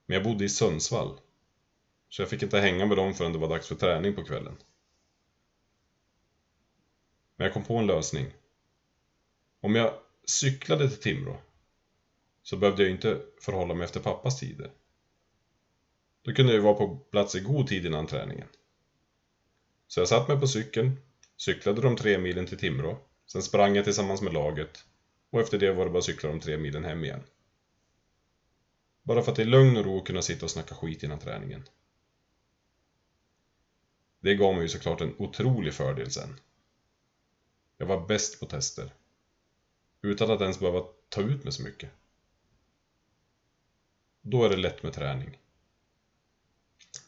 Men 0.07 0.15
jag 0.15 0.25
bodde 0.25 0.45
i 0.45 0.49
Sundsvall. 0.49 1.21
Så 2.09 2.23
jag 2.23 2.29
fick 2.29 2.43
inte 2.43 2.61
hänga 2.61 2.87
med 2.87 2.97
dem 2.97 3.15
förrän 3.15 3.33
det 3.33 3.39
var 3.39 3.49
dags 3.49 3.69
för 3.69 3.75
träning 3.75 4.15
på 4.15 4.25
kvällen. 4.25 4.57
Men 7.45 7.49
jag 7.49 7.55
kom 7.55 7.65
på 7.65 7.77
en 7.77 7.87
lösning. 7.87 8.27
Om 9.61 9.75
jag 9.75 9.95
cyklade 10.25 10.89
till 10.89 11.01
Timrå 11.01 11.41
så 12.43 12.57
behövde 12.57 12.83
jag 12.83 12.91
inte 12.91 13.21
förhålla 13.41 13.75
mig 13.75 13.85
efter 13.85 14.01
pappas 14.01 14.41
tider. 14.41 14.71
Då 16.23 16.33
kunde 16.33 16.55
jag 16.55 16.63
vara 16.63 16.75
på 16.75 16.97
plats 16.97 17.35
i 17.35 17.41
god 17.41 17.67
tid 17.67 17.87
innan 17.87 18.07
träningen. 18.07 18.49
Så 19.87 20.01
jag 20.01 20.09
satt 20.09 20.29
mig 20.29 20.41
på 20.41 20.47
cykeln, 20.47 21.01
cyklade 21.37 21.81
de 21.81 21.97
tre 21.97 22.19
milen 22.19 22.47
till 22.47 22.59
Timrå, 22.59 22.99
sen 23.27 23.43
sprang 23.43 23.77
jag 23.77 23.85
tillsammans 23.85 24.23
med 24.23 24.33
laget 24.33 24.85
och 25.31 25.41
efter 25.41 25.59
det 25.59 25.73
var 25.73 25.85
det 25.85 25.91
bara 25.91 25.99
att 25.99 26.05
cykla 26.05 26.29
de 26.29 26.41
tre 26.41 26.57
milen 26.57 26.85
hem 26.85 27.05
igen. 27.05 27.23
Bara 29.03 29.23
för 29.23 29.33
att 29.33 29.39
i 29.39 29.45
lugn 29.45 29.77
och 29.77 29.85
ro 29.85 30.05
kunna 30.05 30.23
sitta 30.23 30.47
och 30.47 30.51
snacka 30.51 30.75
skit 30.75 31.03
innan 31.03 31.19
träningen. 31.19 31.63
Det 34.21 34.35
gav 34.35 34.55
mig 34.55 34.63
ju 34.63 34.69
såklart 34.69 35.01
en 35.01 35.15
otrolig 35.19 35.75
fördel 35.75 36.11
sen. 36.11 36.37
Jag 37.85 37.89
var 37.89 38.07
bäst 38.07 38.41
på 38.41 38.47
tester. 38.47 38.95
Utan 40.03 40.31
att 40.31 40.41
ens 40.41 40.59
behöva 40.59 40.87
ta 41.09 41.21
ut 41.21 41.45
mig 41.45 41.53
så 41.53 41.63
mycket. 41.63 41.91
Då 44.23 44.45
är 44.45 44.49
det 44.49 44.57
lätt 44.57 44.83
med 44.83 44.93
träning. 44.93 45.39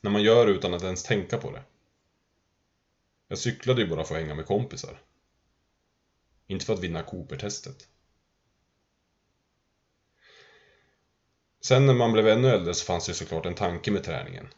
När 0.00 0.10
man 0.10 0.22
gör 0.22 0.46
det 0.46 0.52
utan 0.52 0.74
att 0.74 0.82
ens 0.82 1.02
tänka 1.02 1.38
på 1.38 1.50
det. 1.50 1.62
Jag 3.28 3.38
cyklade 3.38 3.82
ju 3.82 3.88
bara 3.88 4.04
för 4.04 4.14
att 4.14 4.20
hänga 4.20 4.34
med 4.34 4.46
kompisar. 4.46 5.00
Inte 6.46 6.66
för 6.66 6.74
att 6.74 6.80
vinna 6.80 7.02
Cooper-testet. 7.02 7.88
Sen 11.60 11.86
när 11.86 11.94
man 11.94 12.12
blev 12.12 12.28
ännu 12.28 12.48
äldre 12.48 12.74
så 12.74 12.84
fanns 12.84 13.06
det 13.06 13.14
såklart 13.14 13.46
en 13.46 13.54
tanke 13.54 13.90
med 13.90 14.04
träningen. 14.04 14.48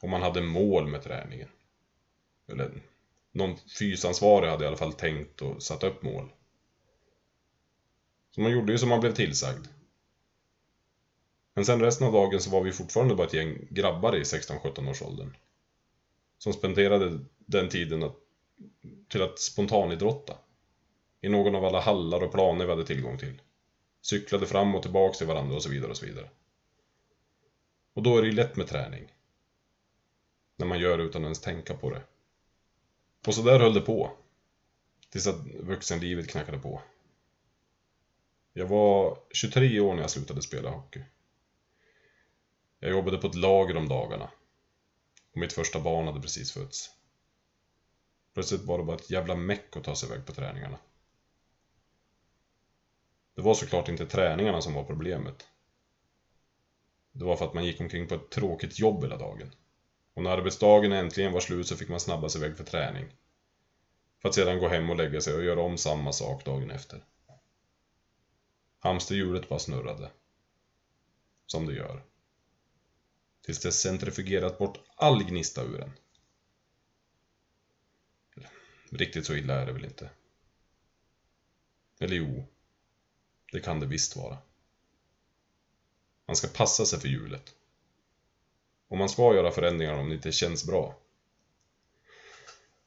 Och 0.00 0.08
man 0.08 0.22
hade 0.22 0.42
mål 0.42 0.86
med 0.86 1.02
träningen. 1.02 1.48
Eller 2.46 2.82
någon 3.32 3.56
fysansvarig 3.78 4.48
hade 4.48 4.64
i 4.64 4.66
alla 4.66 4.76
fall 4.76 4.92
tänkt 4.92 5.42
och 5.42 5.62
satt 5.62 5.84
upp 5.84 6.02
mål. 6.02 6.32
Så 8.30 8.40
man 8.40 8.52
gjorde 8.52 8.72
ju 8.72 8.78
som 8.78 8.88
man 8.88 9.00
blev 9.00 9.14
tillsagd. 9.14 9.66
Men 11.54 11.64
sen 11.64 11.80
resten 11.80 12.06
av 12.06 12.12
dagen 12.12 12.40
så 12.40 12.50
var 12.50 12.62
vi 12.62 12.72
fortfarande 12.72 13.14
bara 13.14 13.26
ett 13.26 13.34
gäng 13.34 13.66
grabbar 13.70 14.16
i 14.16 14.22
16-17 14.22 14.90
års 14.90 15.02
åldern. 15.02 15.36
Som 16.38 16.52
spenderade 16.52 17.18
den 17.38 17.68
tiden 17.68 18.02
att, 18.02 18.16
till 19.08 19.22
att 19.22 19.38
spontanidrotta. 19.38 20.36
I 21.20 21.28
någon 21.28 21.54
av 21.54 21.64
alla 21.64 21.80
hallar 21.80 22.22
och 22.22 22.32
planer 22.32 22.64
vi 22.64 22.70
hade 22.70 22.86
tillgång 22.86 23.18
till. 23.18 23.40
Cyklade 24.02 24.46
fram 24.46 24.74
och 24.74 24.82
tillbaks 24.82 25.18
till 25.18 25.26
varandra 25.26 25.56
och 25.56 25.62
så 25.62 25.70
vidare 25.70 25.90
och 25.90 25.96
så 25.96 26.06
vidare. 26.06 26.30
Och 27.94 28.02
då 28.02 28.16
är 28.16 28.22
det 28.22 28.28
ju 28.28 28.34
lätt 28.34 28.56
med 28.56 28.66
träning. 28.66 29.12
När 30.56 30.66
man 30.66 30.80
gör 30.80 30.98
det 30.98 31.04
utan 31.04 31.22
att 31.22 31.26
ens 31.26 31.40
tänka 31.40 31.74
på 31.74 31.90
det. 31.90 32.02
Och 33.26 33.34
så 33.34 33.42
där 33.42 33.60
höll 33.60 33.74
det 33.74 33.80
på. 33.80 34.10
Tills 35.10 35.26
att 35.26 35.46
vuxenlivet 35.46 36.28
knackade 36.28 36.58
på. 36.58 36.82
Jag 38.52 38.66
var 38.66 39.18
23 39.30 39.80
år 39.80 39.94
när 39.94 40.02
jag 40.02 40.10
slutade 40.10 40.42
spela 40.42 40.70
hockey. 40.70 41.02
Jag 42.78 42.90
jobbade 42.90 43.18
på 43.18 43.26
ett 43.26 43.34
lager 43.34 43.76
om 43.76 43.88
dagarna. 43.88 44.30
Och 45.32 45.40
mitt 45.40 45.52
första 45.52 45.80
barn 45.80 46.06
hade 46.06 46.20
precis 46.20 46.52
fötts. 46.52 46.90
Plötsligt 48.34 48.64
var 48.64 48.78
det 48.78 48.84
bara 48.84 48.96
ett 48.96 49.10
jävla 49.10 49.34
meck 49.34 49.76
att 49.76 49.84
ta 49.84 49.96
sig 49.96 50.08
iväg 50.08 50.26
på 50.26 50.32
träningarna. 50.32 50.78
Det 53.34 53.42
var 53.42 53.54
såklart 53.54 53.88
inte 53.88 54.06
träningarna 54.06 54.60
som 54.60 54.74
var 54.74 54.84
problemet. 54.84 55.46
Det 57.12 57.24
var 57.24 57.36
för 57.36 57.44
att 57.44 57.54
man 57.54 57.64
gick 57.64 57.80
omkring 57.80 58.08
på 58.08 58.14
ett 58.14 58.30
tråkigt 58.30 58.78
jobb 58.78 59.02
hela 59.02 59.16
dagen. 59.16 59.54
Och 60.20 60.24
när 60.24 60.30
arbetsdagen 60.30 60.92
äntligen 60.92 61.32
var 61.32 61.40
slut 61.40 61.68
så 61.68 61.76
fick 61.76 61.88
man 61.88 62.00
snabba 62.00 62.28
sig 62.28 62.40
iväg 62.40 62.56
för 62.56 62.64
träning. 62.64 63.16
För 64.18 64.28
att 64.28 64.34
sedan 64.34 64.58
gå 64.58 64.68
hem 64.68 64.90
och 64.90 64.96
lägga 64.96 65.20
sig 65.20 65.34
och 65.34 65.44
göra 65.44 65.60
om 65.60 65.78
samma 65.78 66.12
sak 66.12 66.44
dagen 66.44 66.70
efter. 66.70 67.04
Hamsterhjulet 68.78 69.48
bara 69.48 69.58
snurrade. 69.58 70.10
Som 71.46 71.66
det 71.66 71.74
gör. 71.74 72.02
Tills 73.42 73.60
det 73.60 73.72
centrifugerat 73.72 74.58
bort 74.58 74.78
all 74.96 75.24
gnista 75.24 75.62
ur 75.62 75.80
en. 75.80 75.92
Riktigt 78.90 79.26
så 79.26 79.34
illa 79.34 79.54
är 79.54 79.66
det 79.66 79.72
väl 79.72 79.84
inte. 79.84 80.10
Eller 81.98 82.16
jo, 82.16 82.46
det 83.52 83.60
kan 83.60 83.80
det 83.80 83.86
visst 83.86 84.16
vara. 84.16 84.38
Man 86.26 86.36
ska 86.36 86.48
passa 86.48 86.86
sig 86.86 87.00
för 87.00 87.08
hjulet. 87.08 87.54
Och 88.90 88.98
man 88.98 89.08
ska 89.08 89.34
göra 89.34 89.50
förändringar 89.50 89.94
om 89.94 90.08
det 90.08 90.14
inte 90.14 90.32
känns 90.32 90.66
bra. 90.66 90.94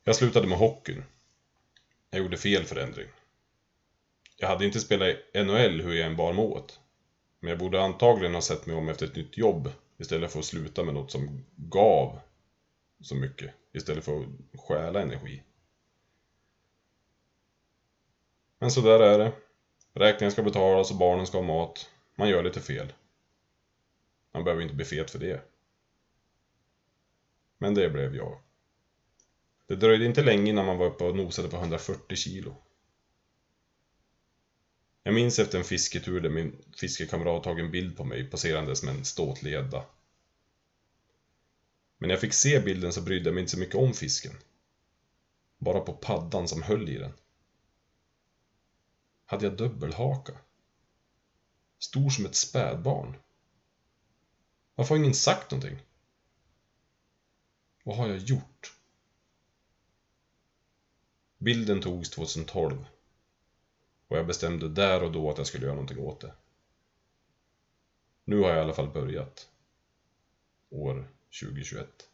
Jag 0.04 0.16
slutade 0.16 0.48
med 0.48 0.58
hockeyn. 0.58 1.04
Jag 2.10 2.20
gjorde 2.20 2.38
fel 2.38 2.66
förändring. 2.66 3.08
Jag 4.38 4.48
hade 4.48 4.66
inte 4.66 4.80
spelat 4.80 5.08
i 5.34 5.44
NHL 5.44 5.82
hur 5.82 5.94
jag 5.94 6.08
än 6.08 6.16
bar 6.16 6.34
mig 6.34 6.46
åt. 6.46 6.80
Men 7.40 7.50
jag 7.50 7.60
borde 7.60 7.82
antagligen 7.82 8.34
ha 8.34 8.42
sett 8.42 8.66
mig 8.66 8.76
om 8.76 8.90
efter 8.90 9.06
ett 9.06 9.16
nytt 9.16 9.38
jobb 9.38 9.72
istället 9.98 10.32
för 10.32 10.40
att 10.40 10.46
sluta 10.46 10.84
med 10.84 10.94
något 10.94 11.12
som 11.12 11.46
gav 11.56 12.20
så 13.02 13.16
mycket 13.16 13.52
istället 13.74 14.06
för 14.06 14.22
att 14.22 14.60
stjäla 14.60 15.02
energi. 15.02 15.44
Men 18.60 18.72
så 18.72 18.82
där 18.82 19.00
är 19.00 19.18
det. 19.18 19.32
Räkningen 19.94 20.32
ska 20.32 20.44
betalas 20.44 20.92
och 20.92 20.98
barnen 20.98 21.28
ska 21.28 21.38
ha 21.38 21.46
mat. 21.46 21.90
Man 22.16 22.30
gör 22.30 22.44
lite 22.44 22.62
fel. 22.62 22.94
Man 24.34 24.44
behöver 24.44 24.64
inte 24.64 24.76
bli 24.76 24.86
fet 24.86 25.12
för 25.12 25.20
det. 25.20 25.53
Men 27.58 27.74
det 27.74 27.90
blev 27.90 28.16
jag. 28.16 28.40
Det 29.68 29.76
dröjde 29.76 30.06
inte 30.06 30.24
länge 30.24 30.50
innan 30.50 30.66
man 30.66 30.78
var 30.78 30.86
uppe 30.86 31.04
och 31.04 31.16
nosade 31.16 31.50
på 31.50 31.58
140 31.58 32.16
kilo. 32.16 32.56
Jag 35.04 35.16
minns 35.16 35.40
efter 35.40 35.58
en 35.58 35.64
fisketur 35.64 36.22
där 36.22 36.30
min 36.30 36.64
fiskekamrat 36.78 37.44
tagit 37.44 37.66
en 37.66 37.72
bild 37.72 37.98
på 37.98 38.04
mig 38.04 38.30
poserandes 38.30 38.84
med 38.84 38.96
en 38.96 39.06
ståtlig 39.06 39.52
gädda. 39.52 39.86
Men 41.98 42.08
när 42.08 42.14
jag 42.14 42.22
fick 42.22 42.34
se 42.34 42.60
bilden 42.60 42.94
så 42.94 43.02
brydde 43.02 43.26
jag 43.30 43.34
mig 43.34 43.42
inte 43.42 43.52
så 43.52 43.60
mycket 43.60 43.76
om 43.76 43.94
fisken. 43.94 44.34
Bara 45.58 45.80
på 45.80 45.94
paddan 45.94 46.48
som 46.48 46.62
höll 46.62 46.90
i 46.90 46.98
den. 46.98 47.14
Hade 49.26 49.46
jag 49.46 49.58
dubbelhaka? 49.58 50.34
Stor 51.80 52.10
som 52.10 52.26
ett 52.26 52.36
spädbarn. 52.36 53.16
Varför 54.76 54.96
har 54.96 55.00
ingen 55.00 55.14
sagt 55.14 55.52
någonting? 55.52 55.80
Vad 57.84 57.98
har 57.98 58.08
jag 58.08 58.18
gjort? 58.18 58.76
Bilden 61.38 61.82
togs 61.82 62.10
2012. 62.10 62.86
Och 64.08 64.18
jag 64.18 64.28
bestämde 64.28 64.70
där 64.70 65.04
och 65.04 65.12
då 65.12 65.30
att 65.30 65.38
jag 65.38 65.48
skulle 65.48 65.66
göra 65.66 65.76
någonting 65.76 66.00
åt 66.00 66.20
det. 66.20 66.34
Nu 68.26 68.40
har 68.40 68.50
jag 68.50 68.58
i 68.58 68.62
alla 68.62 68.74
fall 68.74 68.90
börjat. 68.90 69.50
År 70.70 71.08
2021. 71.42 72.10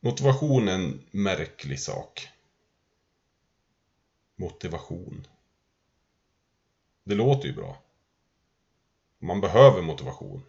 Motivation 0.00 0.68
är 0.68 0.74
en 0.74 1.00
märklig 1.10 1.80
sak. 1.80 2.28
Motivation. 4.36 5.26
Det 7.04 7.14
låter 7.14 7.48
ju 7.48 7.54
bra. 7.54 7.82
Man 9.18 9.40
behöver 9.40 9.82
motivation. 9.82 10.42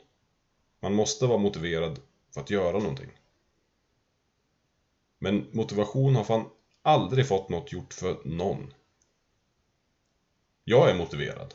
Man 0.79 0.93
måste 0.93 1.25
vara 1.25 1.37
motiverad 1.37 1.99
för 2.31 2.41
att 2.41 2.49
göra 2.49 2.79
någonting. 2.79 3.11
Men 5.19 5.47
motivation 5.51 6.15
har 6.15 6.23
fan 6.23 6.49
aldrig 6.81 7.27
fått 7.27 7.49
något 7.49 7.71
gjort 7.71 7.93
för 7.93 8.17
någon. 8.25 8.73
Jag 10.63 10.89
är 10.89 10.95
motiverad. 10.95 11.53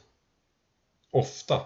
Ofta. 1.10 1.62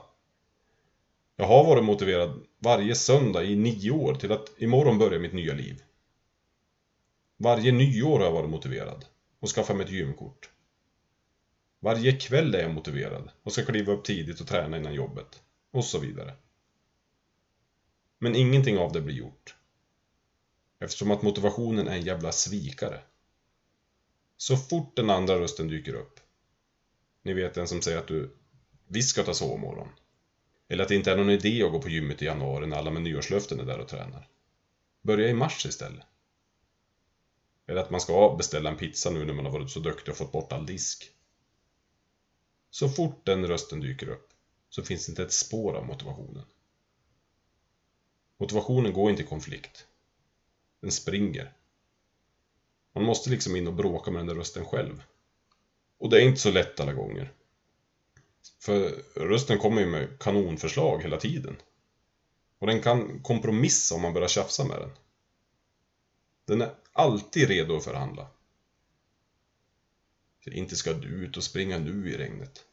Jag 1.37 1.47
har 1.47 1.65
varit 1.65 1.85
motiverad 1.85 2.47
varje 2.59 2.95
söndag 2.95 3.45
i 3.45 3.57
nio 3.57 3.91
år 3.91 4.15
till 4.15 4.33
att 4.33 4.53
imorgon 4.59 4.99
börja 4.99 5.19
mitt 5.19 5.33
nya 5.33 5.55
liv. 5.55 5.83
Varje 7.37 7.73
nyår 7.73 8.19
har 8.19 8.27
jag 8.27 8.33
varit 8.33 8.51
motiverad 8.51 9.05
och 9.41 9.49
skaffa 9.49 9.75
mig 9.75 9.87
ett 9.87 9.93
gymkort. 9.93 10.51
Varje 11.81 12.13
kväll 12.13 12.55
är 12.55 12.63
jag 12.63 12.75
motiverad 12.75 13.31
och 13.43 13.53
ska 13.53 13.65
kliva 13.65 13.93
upp 13.93 14.05
tidigt 14.05 14.41
och 14.41 14.47
träna 14.47 14.77
innan 14.77 14.95
jobbet. 14.95 15.43
Och 15.71 15.85
så 15.85 15.99
vidare. 15.99 16.35
Men 18.19 18.37
ingenting 18.37 18.79
av 18.79 18.93
det 18.93 19.01
blir 19.01 19.15
gjort. 19.15 19.57
Eftersom 20.85 21.11
att 21.11 21.23
motivationen 21.23 21.89
är 21.89 21.93
en 21.93 22.05
jävla 22.05 22.33
svikare. 22.33 23.01
Så 24.37 24.57
fort 24.57 24.97
den 24.97 25.11
andra 25.11 25.41
rösten 25.41 25.69
dyker 25.69 25.95
upp. 25.95 26.21
Ni 27.23 27.35
vet 27.35 27.55
den 27.55 27.69
som 27.69 27.83
säger 27.83 27.99
att 27.99 28.09
du 28.09 28.37
visst 28.89 29.11
ska 29.11 29.23
ta 29.23 29.35
sovmorgon. 29.35 29.89
Eller 30.69 30.83
att 30.83 30.89
det 30.89 30.95
inte 30.95 31.13
är 31.13 31.17
någon 31.17 31.31
idé 31.31 31.63
att 31.63 31.73
gå 31.73 31.83
på 31.83 31.89
gymmet 31.89 32.23
i 32.23 32.25
januari 32.25 32.67
när 32.67 32.77
alla 32.77 32.91
med 32.91 33.03
nyårslöften 33.03 33.61
är 33.61 33.65
där 33.65 33.79
och 33.79 33.89
tränar. 33.89 34.29
Börja 35.03 35.29
i 35.29 35.35
mars 35.35 35.67
istället. 35.67 36.07
Eller 37.67 37.81
att 37.81 37.91
man 37.91 38.01
ska 38.01 38.35
beställa 38.39 38.71
en 38.71 38.77
pizza 38.77 39.11
nu 39.11 39.25
när 39.25 39.35
man 39.35 39.45
har 39.45 39.53
varit 39.53 39.71
så 39.71 39.81
duktig 39.81 40.13
och 40.13 40.19
fått 40.19 40.33
bort 40.33 40.53
all 40.53 40.67
disk. 40.67 41.11
Så 42.71 42.89
fort 42.89 43.27
den 43.27 43.47
rösten 43.47 43.81
dyker 43.81 44.09
upp 44.09 44.29
så 44.69 44.83
finns 44.83 45.07
det 45.07 45.11
inte 45.11 45.23
ett 45.23 45.33
spår 45.33 45.75
av 45.75 45.87
motivationen. 45.87 46.45
Motivationen 48.39 48.93
går 48.93 49.11
inte 49.11 49.23
i 49.23 49.27
konflikt. 49.27 49.87
Den 50.85 50.93
springer. 50.93 51.53
Man 52.95 53.05
måste 53.05 53.31
liksom 53.31 53.57
in 53.57 53.67
och 53.67 53.75
bråka 53.75 54.11
med 54.11 54.21
den 54.21 54.27
där 54.27 54.35
rösten 54.35 54.65
själv. 54.65 55.03
Och 55.99 56.11
det 56.11 56.17
är 56.17 56.21
inte 56.21 56.41
så 56.41 56.51
lätt 56.51 56.81
alla 56.81 56.93
gånger. 56.93 57.33
För 58.59 59.03
rösten 59.15 59.59
kommer 59.59 59.81
ju 59.81 59.87
med 59.87 60.19
kanonförslag 60.19 61.03
hela 61.03 61.17
tiden. 61.17 61.57
Och 62.59 62.67
den 62.67 62.83
kan 62.83 63.23
kompromissa 63.23 63.95
om 63.95 64.01
man 64.01 64.13
börjar 64.13 64.29
tjafsa 64.29 64.65
med 64.65 64.81
den. 64.81 64.91
Den 66.45 66.61
är 66.61 66.75
alltid 66.93 67.49
redo 67.49 67.77
att 67.77 67.85
förhandla. 67.85 68.27
För 70.41 70.55
inte 70.55 70.77
ska 70.77 70.93
du 70.93 71.09
ut 71.09 71.37
och 71.37 71.45
springa 71.45 71.79
nu 71.79 72.11
i 72.11 72.17
regnet. 72.17 72.65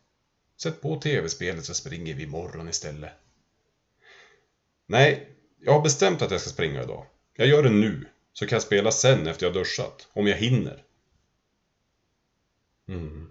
Sätt 0.57 0.81
på 0.81 0.99
tv-spelet 0.99 1.65
så 1.65 1.73
springer 1.73 2.15
vi 2.15 2.23
imorgon 2.23 2.69
istället. 2.69 3.13
Nej, 4.85 5.37
jag 5.59 5.73
har 5.73 5.81
bestämt 5.81 6.21
att 6.21 6.31
jag 6.31 6.41
ska 6.41 6.49
springa 6.49 6.83
idag. 6.83 7.05
Jag 7.33 7.47
gör 7.47 7.63
det 7.63 7.69
nu, 7.69 8.09
så 8.33 8.47
kan 8.47 8.55
jag 8.55 8.63
spela 8.63 8.91
sen 8.91 9.27
efter 9.27 9.45
jag 9.45 9.53
duschat, 9.53 10.07
om 10.13 10.27
jag 10.27 10.37
hinner. 10.37 10.83
Mm. 12.87 13.29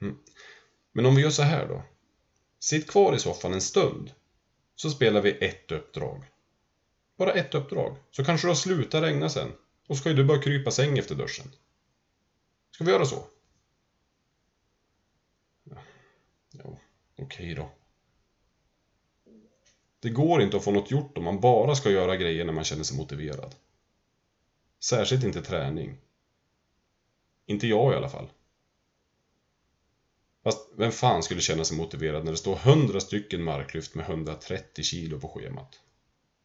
Mm. 0.00 0.18
Men 0.92 1.06
om 1.06 1.16
vi 1.16 1.22
gör 1.22 1.30
så 1.30 1.42
här 1.42 1.68
då. 1.68 1.82
Sitt 2.58 2.90
kvar 2.90 3.14
i 3.14 3.18
soffan 3.18 3.54
en 3.54 3.60
stund, 3.60 4.12
så 4.74 4.90
spelar 4.90 5.20
vi 5.20 5.30
ett 5.30 5.72
uppdrag. 5.72 6.24
Bara 7.16 7.32
ett 7.32 7.54
uppdrag, 7.54 7.96
så 8.10 8.24
kanske 8.24 8.46
det 8.46 8.50
har 8.50 8.56
slutat 8.56 9.02
regna 9.02 9.28
sen. 9.28 9.52
Och 9.86 9.96
så 9.96 10.00
ska 10.00 10.10
ju 10.10 10.16
du 10.16 10.24
bara 10.24 10.42
krypa 10.42 10.70
säng 10.70 10.98
efter 10.98 11.14
duschen. 11.14 11.46
Ska 12.70 12.84
vi 12.84 12.90
göra 12.90 13.06
så? 13.06 13.26
Ja, 15.64 15.76
ja 16.50 16.78
okej 17.16 17.24
okay 17.24 17.54
då. 17.54 17.70
Det 20.00 20.10
går 20.10 20.42
inte 20.42 20.56
att 20.56 20.64
få 20.64 20.70
något 20.70 20.90
gjort 20.90 21.18
om 21.18 21.24
man 21.24 21.40
bara 21.40 21.74
ska 21.74 21.90
göra 21.90 22.16
grejer 22.16 22.44
när 22.44 22.52
man 22.52 22.64
känner 22.64 22.84
sig 22.84 22.96
motiverad. 22.96 23.54
Särskilt 24.80 25.24
inte 25.24 25.42
träning. 25.42 25.96
Inte 27.46 27.66
jag 27.66 27.92
i 27.92 27.96
alla 27.96 28.08
fall. 28.08 28.28
Fast 30.42 30.68
vem 30.76 30.92
fan 30.92 31.22
skulle 31.22 31.40
känna 31.40 31.64
sig 31.64 31.76
motiverad 31.76 32.24
när 32.24 32.32
det 32.32 32.38
står 32.38 32.56
100 32.56 33.00
stycken 33.00 33.42
marklyft 33.42 33.94
med 33.94 34.06
130 34.06 34.84
kilo 34.84 35.20
på 35.20 35.28
schemat? 35.28 35.80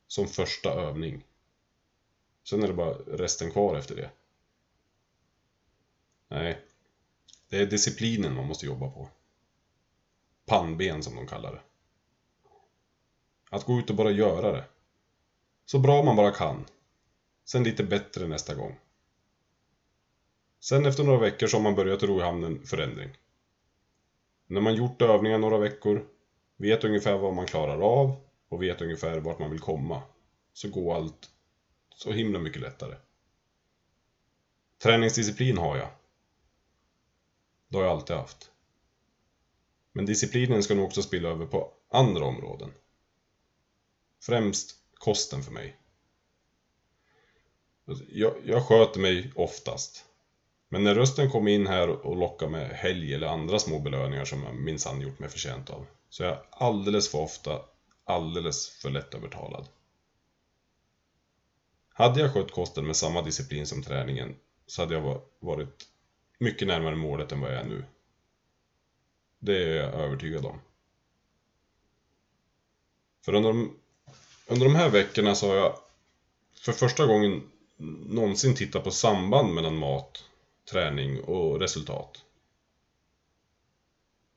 Som 0.07 0.27
första 0.27 0.73
övning. 0.73 1.23
Sen 2.43 2.63
är 2.63 2.67
det 2.67 2.73
bara 2.73 2.93
resten 2.93 3.51
kvar 3.51 3.75
efter 3.75 3.95
det. 3.95 4.09
Nej. 6.27 6.61
Det 7.49 7.57
är 7.57 7.65
disciplinen 7.65 8.35
man 8.35 8.47
måste 8.47 8.65
jobba 8.65 8.89
på. 8.89 9.09
Pannben 10.45 11.03
som 11.03 11.15
de 11.15 11.27
kallar 11.27 11.51
det. 11.51 11.61
Att 13.53 13.65
gå 13.65 13.79
ut 13.79 13.89
och 13.89 13.95
bara 13.95 14.11
göra 14.11 14.51
det. 14.51 14.65
Så 15.65 15.79
bra 15.79 16.03
man 16.03 16.15
bara 16.15 16.31
kan. 16.31 16.65
Sen 17.45 17.63
lite 17.63 17.83
bättre 17.83 18.27
nästa 18.27 18.55
gång. 18.55 18.79
Sen 20.59 20.85
efter 20.85 21.03
några 21.03 21.19
veckor 21.19 21.47
så 21.47 21.57
har 21.57 21.63
man 21.63 21.75
börjat 21.75 22.03
ro 22.03 22.19
i 22.19 22.23
hamn 22.23 22.43
en 22.43 22.65
förändring. 22.65 23.09
När 24.47 24.61
man 24.61 24.75
gjort 24.75 25.01
övningar 25.01 25.37
några 25.37 25.57
veckor, 25.57 26.05
vet 26.57 26.83
ungefär 26.83 27.17
vad 27.17 27.33
man 27.33 27.45
klarar 27.45 27.81
av 27.81 28.15
och 28.49 28.63
vet 28.63 28.81
ungefär 28.81 29.19
vart 29.19 29.39
man 29.39 29.51
vill 29.51 29.59
komma, 29.59 30.01
så 30.53 30.69
går 30.69 30.95
allt 30.95 31.29
så 31.95 32.11
himla 32.11 32.39
mycket 32.39 32.61
lättare. 32.61 32.95
Träningsdisciplin 34.83 35.57
har 35.57 35.77
jag. 35.77 35.89
Det 37.67 37.77
har 37.77 37.83
jag 37.83 37.91
alltid 37.91 38.15
haft. 38.15 38.51
Men 39.91 40.05
disciplinen 40.05 40.63
ska 40.63 40.75
nog 40.75 40.85
också 40.85 41.01
spilla 41.01 41.29
över 41.29 41.45
på 41.45 41.73
andra 41.89 42.25
områden. 42.25 42.71
Främst 44.25 44.75
kosten 44.93 45.43
för 45.43 45.51
mig. 45.51 45.77
Jag, 48.09 48.33
jag 48.45 48.67
sköter 48.67 48.99
mig 48.99 49.31
oftast. 49.35 50.05
Men 50.69 50.83
när 50.83 50.95
rösten 50.95 51.31
kom 51.31 51.47
in 51.47 51.67
här 51.67 51.89
och 51.89 52.17
lockade 52.17 52.51
med 52.51 52.69
helg 52.69 53.13
eller 53.13 53.27
andra 53.27 53.59
små 53.59 53.79
belöningar 53.79 54.25
som 54.25 54.43
jag 54.43 54.55
minsann 54.55 55.01
gjort 55.01 55.19
mig 55.19 55.29
förtjänt 55.29 55.69
av, 55.69 55.85
så 56.09 56.23
är 56.23 56.27
jag 56.27 56.45
alldeles 56.49 57.11
för 57.11 57.21
ofta 57.21 57.61
alldeles 58.03 58.69
för 58.69 58.89
lättövertalad. 58.89 59.67
Hade 61.89 62.19
jag 62.19 62.33
skött 62.33 62.51
kosten 62.51 62.85
med 62.87 62.95
samma 62.95 63.21
disciplin 63.21 63.67
som 63.67 63.83
träningen 63.83 64.35
så 64.67 64.81
hade 64.81 64.93
jag 64.93 65.21
varit 65.39 65.89
mycket 66.39 66.67
närmare 66.67 66.95
målet 66.95 67.31
än 67.31 67.39
vad 67.39 67.51
jag 67.51 67.59
är 67.59 67.67
nu. 67.67 67.85
Det 69.39 69.63
är 69.63 69.75
jag 69.75 69.93
övertygad 69.93 70.45
om. 70.45 70.59
För 73.25 73.33
under 73.33 73.49
de 73.49 73.79
under 74.47 74.65
de 74.65 74.75
här 74.75 74.89
veckorna 74.89 75.35
så 75.35 75.47
har 75.47 75.55
jag 75.55 75.79
för 76.61 76.71
första 76.71 77.05
gången 77.05 77.43
någonsin 78.07 78.55
tittat 78.55 78.83
på 78.83 78.91
samband 78.91 79.53
mellan 79.53 79.77
mat, 79.77 80.23
träning 80.71 81.19
och 81.21 81.59
resultat. 81.59 82.23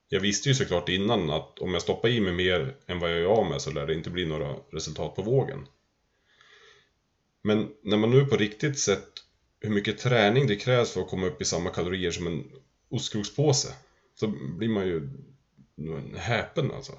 Jag 0.09 0.21
visste 0.21 0.49
ju 0.49 0.55
såklart 0.55 0.88
innan 0.88 1.31
att 1.31 1.59
om 1.59 1.73
jag 1.73 1.83
stoppar 1.83 2.09
i 2.09 2.21
mig 2.21 2.33
mer 2.33 2.77
än 2.87 2.99
vad 2.99 3.12
jag 3.12 3.21
gör 3.21 3.31
av 3.31 3.47
med 3.47 3.62
så 3.62 3.71
lär 3.71 3.87
det 3.87 3.95
inte 3.95 4.11
bli 4.11 4.27
några 4.27 4.57
resultat 4.71 5.16
på 5.16 5.23
vågen. 5.23 5.66
Men 7.42 7.69
när 7.83 7.97
man 7.97 8.11
nu 8.11 8.25
på 8.25 8.37
riktigt 8.37 8.79
sett 8.79 9.09
hur 9.61 9.71
mycket 9.71 9.99
träning 9.99 10.47
det 10.47 10.57
krävs 10.57 10.90
för 10.90 11.01
att 11.01 11.09
komma 11.09 11.27
upp 11.27 11.40
i 11.40 11.45
samma 11.45 11.71
kalorier 11.71 12.11
som 12.11 12.27
en 12.27 12.53
ostkrokspåse 12.88 13.75
så 14.14 14.27
blir 14.27 14.69
man 14.69 14.87
ju 14.87 15.09
häpen 16.16 16.71
alltså. 16.71 16.99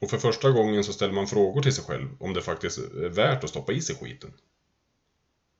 Och 0.00 0.10
för 0.10 0.18
första 0.18 0.50
gången 0.50 0.84
så 0.84 0.92
ställer 0.92 1.12
man 1.14 1.26
frågor 1.26 1.62
till 1.62 1.74
sig 1.74 1.84
själv 1.84 2.08
om 2.20 2.34
det 2.34 2.42
faktiskt 2.42 2.78
är 2.78 3.08
värt 3.08 3.44
att 3.44 3.50
stoppa 3.50 3.72
i 3.72 3.80
sig 3.80 3.96
skiten. 3.96 4.32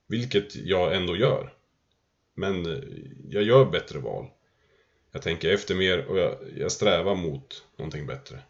Vilket 0.06 0.56
jag 0.56 0.96
ändå 0.96 1.16
gör. 1.16 1.54
Men 2.34 2.66
eh, 2.66 2.82
jag 3.28 3.42
gör 3.42 3.64
bättre 3.64 3.98
val. 3.98 4.30
Jag 5.12 5.22
tänker 5.22 5.52
efter 5.52 5.74
mer 5.74 6.06
och 6.06 6.18
jag, 6.18 6.38
jag 6.56 6.72
strävar 6.72 7.14
mot 7.14 7.64
någonting 7.76 8.06
bättre. 8.06 8.42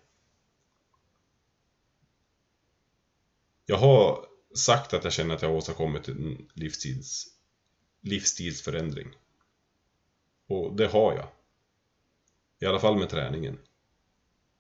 Jag 3.67 3.79
har 3.79 4.27
sagt 4.55 4.95
att 4.95 5.05
jag 5.05 5.13
känner 5.13 5.35
att 5.35 5.43
jag 5.43 5.49
har 5.49 5.57
åstadkommit 5.57 6.09
en 6.09 6.49
livsstils, 6.55 7.27
livsstilsförändring. 8.01 9.09
Och 10.47 10.77
det 10.77 10.87
har 10.87 11.15
jag. 11.15 11.29
I 12.61 12.67
alla 12.67 12.81
fall 12.81 12.99
med 12.99 13.09
träningen. 13.09 13.59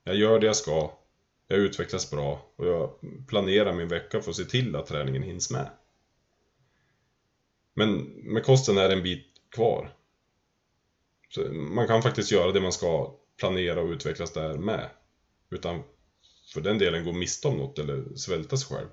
Jag 0.04 0.16
gör 0.16 0.40
det 0.40 0.46
jag 0.46 0.56
ska, 0.56 0.98
jag 1.48 1.58
utvecklas 1.58 2.10
bra 2.10 2.46
och 2.56 2.66
jag 2.66 2.90
planerar 3.26 3.74
min 3.74 3.88
vecka 3.88 4.20
för 4.20 4.30
att 4.30 4.36
se 4.36 4.44
till 4.44 4.76
att 4.76 4.86
träningen 4.86 5.22
hinns 5.22 5.50
med. 5.50 5.70
Men 7.74 7.98
med 8.32 8.44
kosten 8.44 8.78
är 8.78 8.88
det 8.88 8.94
en 8.94 9.02
bit 9.02 9.26
kvar. 9.50 9.94
Så 11.28 11.40
man 11.52 11.86
kan 11.86 12.02
faktiskt 12.02 12.30
göra 12.30 12.52
det 12.52 12.60
man 12.60 12.72
ska 12.72 13.14
planera 13.36 13.80
och 13.80 13.88
utvecklas 13.88 14.32
där 14.32 14.58
med. 14.58 14.90
Utan 15.50 15.82
för 16.52 16.60
den 16.60 16.78
delen 16.78 17.04
gå 17.04 17.12
miste 17.12 17.48
om 17.48 17.56
något 17.56 17.78
eller 17.78 18.14
svälta 18.14 18.56
sig 18.56 18.76
själv. 18.76 18.88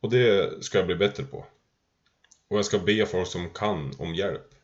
Och 0.00 0.10
det 0.10 0.64
ska 0.64 0.78
jag 0.78 0.86
bli 0.86 0.96
bättre 0.96 1.24
på. 1.24 1.46
Och 2.48 2.58
jag 2.58 2.64
ska 2.64 2.78
be 2.78 3.06
folk 3.06 3.28
som 3.28 3.50
kan 3.50 3.94
om 3.98 4.14
hjälp. 4.14 4.54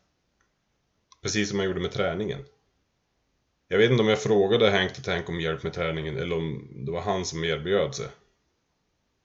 Precis 1.22 1.48
som 1.48 1.58
jag 1.58 1.66
gjorde 1.66 1.80
med 1.80 1.92
träningen. 1.92 2.44
Jag 3.68 3.78
vet 3.78 3.90
inte 3.90 4.02
om 4.02 4.08
jag 4.08 4.18
frågade 4.18 4.70
Hank 4.70 4.92
till 4.92 5.02
Tank 5.02 5.28
om 5.28 5.40
hjälp 5.40 5.62
med 5.62 5.72
träningen 5.72 6.16
eller 6.16 6.36
om 6.36 6.68
det 6.86 6.92
var 6.92 7.00
han 7.00 7.24
som 7.24 7.44
erbjöd 7.44 7.94
sig. 7.94 8.08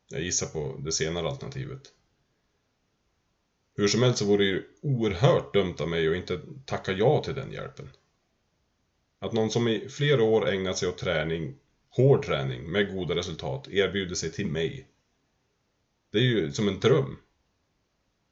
Jag 0.09 0.21
gissar 0.21 0.47
på 0.47 0.75
det 0.79 0.91
senare 0.91 1.27
alternativet. 1.27 1.81
Hur 3.75 3.87
som 3.87 4.03
helst 4.03 4.19
så 4.19 4.25
vore 4.25 4.43
det 4.43 4.49
ju 4.49 4.63
oerhört 4.81 5.53
dumt 5.53 5.75
av 5.79 5.87
mig 5.87 6.07
att 6.07 6.15
inte 6.15 6.39
tacka 6.65 6.91
ja 6.91 7.23
till 7.23 7.35
den 7.35 7.51
hjälpen. 7.51 7.89
Att 9.19 9.31
någon 9.31 9.49
som 9.49 9.67
i 9.67 9.89
flera 9.89 10.23
år 10.23 10.49
ägnat 10.49 10.77
sig 10.77 10.87
åt 10.89 10.97
träning, 10.97 11.55
hård 11.89 12.25
träning, 12.25 12.71
med 12.71 12.89
goda 12.89 13.15
resultat, 13.15 13.67
erbjuder 13.67 14.15
sig 14.15 14.31
till 14.31 14.47
mig. 14.47 14.87
Det 16.11 16.17
är 16.17 16.23
ju 16.23 16.51
som 16.51 16.67
en 16.67 16.79
dröm. 16.79 17.17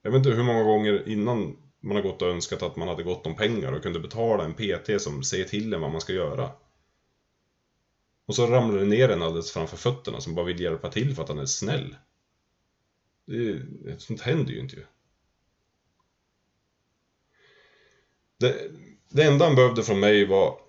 Jag 0.02 0.10
vet 0.10 0.18
inte 0.18 0.30
hur 0.30 0.42
många 0.42 0.62
gånger 0.62 1.08
innan 1.08 1.56
man 1.80 1.96
har 1.96 2.02
gått 2.02 2.22
och 2.22 2.28
önskat 2.28 2.62
att 2.62 2.76
man 2.76 2.88
hade 2.88 3.02
gott 3.02 3.26
om 3.26 3.36
pengar 3.36 3.72
och 3.72 3.82
kunde 3.82 4.00
betala 4.00 4.44
en 4.44 4.54
PT 4.54 5.02
som 5.02 5.22
säger 5.22 5.44
till 5.44 5.74
en 5.74 5.80
vad 5.80 5.92
man 5.92 6.00
ska 6.00 6.12
göra. 6.12 6.52
Och 8.26 8.34
så 8.34 8.46
ramlar 8.46 8.78
det 8.78 8.86
ner 8.86 9.08
en 9.08 9.22
alldeles 9.22 9.50
framför 9.50 9.76
fötterna 9.76 10.20
som 10.20 10.34
bara 10.34 10.46
vill 10.46 10.60
hjälpa 10.60 10.88
till 10.88 11.14
för 11.14 11.22
att 11.22 11.28
han 11.28 11.38
är 11.38 11.46
snäll. 11.46 11.96
Det, 13.24 13.62
sånt 13.98 14.20
händer 14.20 14.52
ju 14.52 14.60
inte 14.60 14.76
ju. 14.76 14.84
Det, 18.38 18.70
det 19.08 19.22
enda 19.22 19.44
han 19.44 19.54
behövde 19.54 19.82
från 19.82 20.00
mig 20.00 20.26
var 20.26 20.60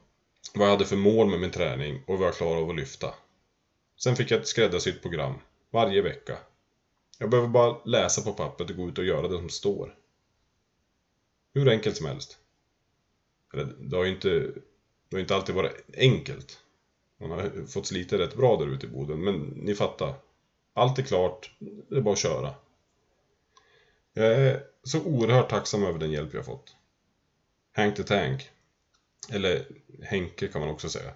vad 0.54 0.67
jag 0.67 0.71
hade 0.71 0.86
för 0.86 0.95
mål 0.95 1.30
med 1.30 1.39
min 1.39 1.52
träning 1.52 2.04
och 2.08 2.19
vad 2.19 2.28
jag 2.28 2.36
klarade 2.36 2.62
av 2.62 2.69
att 2.69 2.76
lyfta. 2.76 3.13
Sen 3.97 4.15
fick 4.15 4.32
jag 4.32 4.41
ett 4.41 4.47
skräddarsytt 4.47 5.02
program, 5.02 5.34
varje 5.71 6.02
vecka. 6.02 6.38
Jag 7.19 7.30
behöver 7.30 7.50
bara 7.50 7.84
läsa 7.86 8.21
på 8.21 8.34
pappret 8.34 8.69
och 8.69 8.76
gå 8.76 8.89
ut 8.89 8.97
och 8.97 9.06
göra 9.06 9.28
det 9.28 9.38
som 9.38 9.50
står. 9.50 9.95
Hur 11.53 11.69
enkelt 11.69 11.97
som 11.97 12.05
helst. 12.05 12.37
Det 13.77 13.95
har 13.95 14.03
ju 14.03 14.11
inte, 14.11 14.29
det 15.09 15.15
har 15.15 15.19
inte 15.19 15.35
alltid 15.35 15.55
varit 15.55 15.73
enkelt. 15.97 16.59
Man 17.19 17.31
har 17.31 17.67
fått 17.67 17.85
slita 17.85 18.17
rätt 18.17 18.35
bra 18.35 18.57
där 18.57 18.67
ute 18.67 18.85
i 18.85 18.89
Boden, 18.89 19.23
men 19.23 19.35
ni 19.39 19.75
fattar. 19.75 20.15
Allt 20.73 20.99
är 20.99 21.03
klart, 21.03 21.51
det 21.59 21.97
är 21.97 22.01
bara 22.01 22.13
att 22.13 22.19
köra. 22.19 22.53
Jag 24.13 24.25
är 24.25 24.63
så 24.83 25.03
oerhört 25.03 25.49
tacksam 25.49 25.83
över 25.83 25.99
den 25.99 26.11
hjälp 26.11 26.33
jag 26.33 26.45
fått. 26.45 26.75
Hank 27.71 27.95
the 27.95 28.03
Tank, 28.03 28.49
eller 29.29 29.65
Henke 30.03 30.47
kan 30.47 30.61
man 30.61 30.69
också 30.69 30.89
säga, 30.89 31.13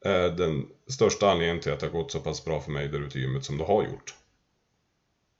är 0.00 0.30
den 0.30 0.66
största 0.86 1.30
anledningen 1.30 1.60
till 1.60 1.72
att 1.72 1.80
det 1.80 1.86
har 1.86 1.92
gått 1.92 2.10
så 2.10 2.20
pass 2.20 2.44
bra 2.44 2.60
för 2.60 2.70
mig 2.70 2.88
där 2.88 3.00
ute 3.00 3.18
i 3.18 3.22
gymmet 3.22 3.44
som 3.44 3.58
det 3.58 3.64
har 3.64 3.84
gjort. 3.84 4.14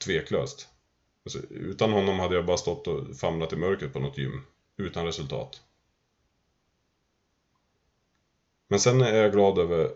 Tveklöst. 0.04 0.68
Alltså, 1.24 1.38
utan 1.50 1.92
honom 1.92 2.18
hade 2.18 2.34
jag 2.34 2.46
bara 2.46 2.56
stått 2.56 2.86
och 2.86 3.16
famlat 3.16 3.52
i 3.52 3.56
mörkret 3.56 3.92
på 3.92 3.98
något 4.00 4.18
gym, 4.18 4.40
utan 4.76 5.06
resultat. 5.06 5.62
Men 8.68 8.80
sen 8.80 9.00
är 9.00 9.14
jag 9.14 9.32
glad 9.32 9.58
över 9.58 9.90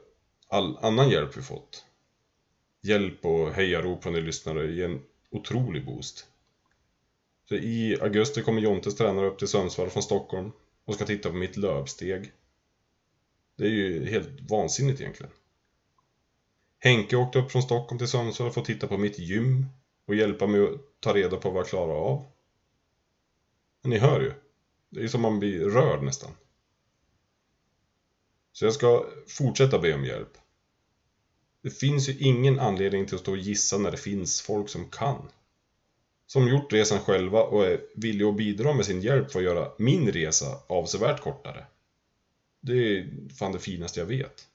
all 0.48 0.76
annan 0.76 1.10
hjälp 1.10 1.36
vi 1.36 1.42
fått. 1.42 1.84
Hjälp 2.80 3.24
och 3.24 3.52
hejarop 3.52 4.02
från 4.02 4.16
er 4.16 4.20
lyssnare 4.20 4.72
ger 4.72 4.84
en 4.84 5.02
otrolig 5.30 5.84
boost. 5.86 6.26
Så 7.48 7.54
I 7.54 7.96
augusti 8.00 8.42
kommer 8.42 8.62
Jontes 8.62 8.94
tränare 8.94 9.26
upp 9.26 9.38
till 9.38 9.48
Sundsvall 9.48 9.90
från 9.90 10.02
Stockholm 10.02 10.50
och 10.84 10.94
ska 10.94 11.04
titta 11.04 11.30
på 11.30 11.36
mitt 11.36 11.56
löpsteg. 11.56 12.32
Det 13.56 13.64
är 13.64 13.70
ju 13.70 14.10
helt 14.10 14.50
vansinnigt 14.50 15.00
egentligen. 15.00 15.32
Henke 16.78 17.16
åkte 17.16 17.38
upp 17.38 17.52
från 17.52 17.62
Stockholm 17.62 17.98
till 17.98 18.08
Sundsvall 18.08 18.50
för 18.50 18.60
att 18.60 18.66
titta 18.66 18.86
på 18.86 18.96
mitt 18.96 19.18
gym 19.18 19.66
och 20.08 20.14
hjälpa 20.14 20.46
mig 20.46 20.64
att 20.64 21.00
ta 21.00 21.14
reda 21.14 21.36
på 21.36 21.50
vad 21.50 21.60
jag 21.60 21.68
klarar 21.68 21.94
av. 21.94 22.26
Ni 23.82 23.98
hör 23.98 24.20
ju. 24.20 24.32
Det 24.90 25.00
är 25.00 25.02
ju 25.02 25.08
som 25.08 25.20
man 25.20 25.38
blir 25.38 25.64
rörd 25.64 26.02
nästan. 26.02 26.30
Så 28.52 28.64
jag 28.64 28.74
ska 28.74 29.04
fortsätta 29.26 29.78
be 29.78 29.94
om 29.94 30.04
hjälp. 30.04 30.38
Det 31.62 31.70
finns 31.70 32.08
ju 32.08 32.18
ingen 32.18 32.58
anledning 32.58 33.06
till 33.06 33.14
att 33.14 33.20
stå 33.20 33.30
och 33.30 33.38
gissa 33.38 33.78
när 33.78 33.90
det 33.90 33.96
finns 33.96 34.40
folk 34.40 34.68
som 34.68 34.90
kan. 34.90 35.28
Som 36.26 36.48
gjort 36.48 36.72
resan 36.72 37.00
själva 37.00 37.42
och 37.42 37.66
är 37.66 37.80
villiga 37.94 38.28
att 38.28 38.36
bidra 38.36 38.72
med 38.72 38.86
sin 38.86 39.00
hjälp 39.00 39.30
för 39.30 39.38
att 39.38 39.44
göra 39.44 39.72
min 39.78 40.12
resa 40.12 40.58
avsevärt 40.66 41.20
kortare. 41.20 41.66
Det 42.60 42.72
är 42.72 43.10
fan 43.38 43.52
det 43.52 43.58
finaste 43.58 44.00
jag 44.00 44.06
vet. 44.06 44.48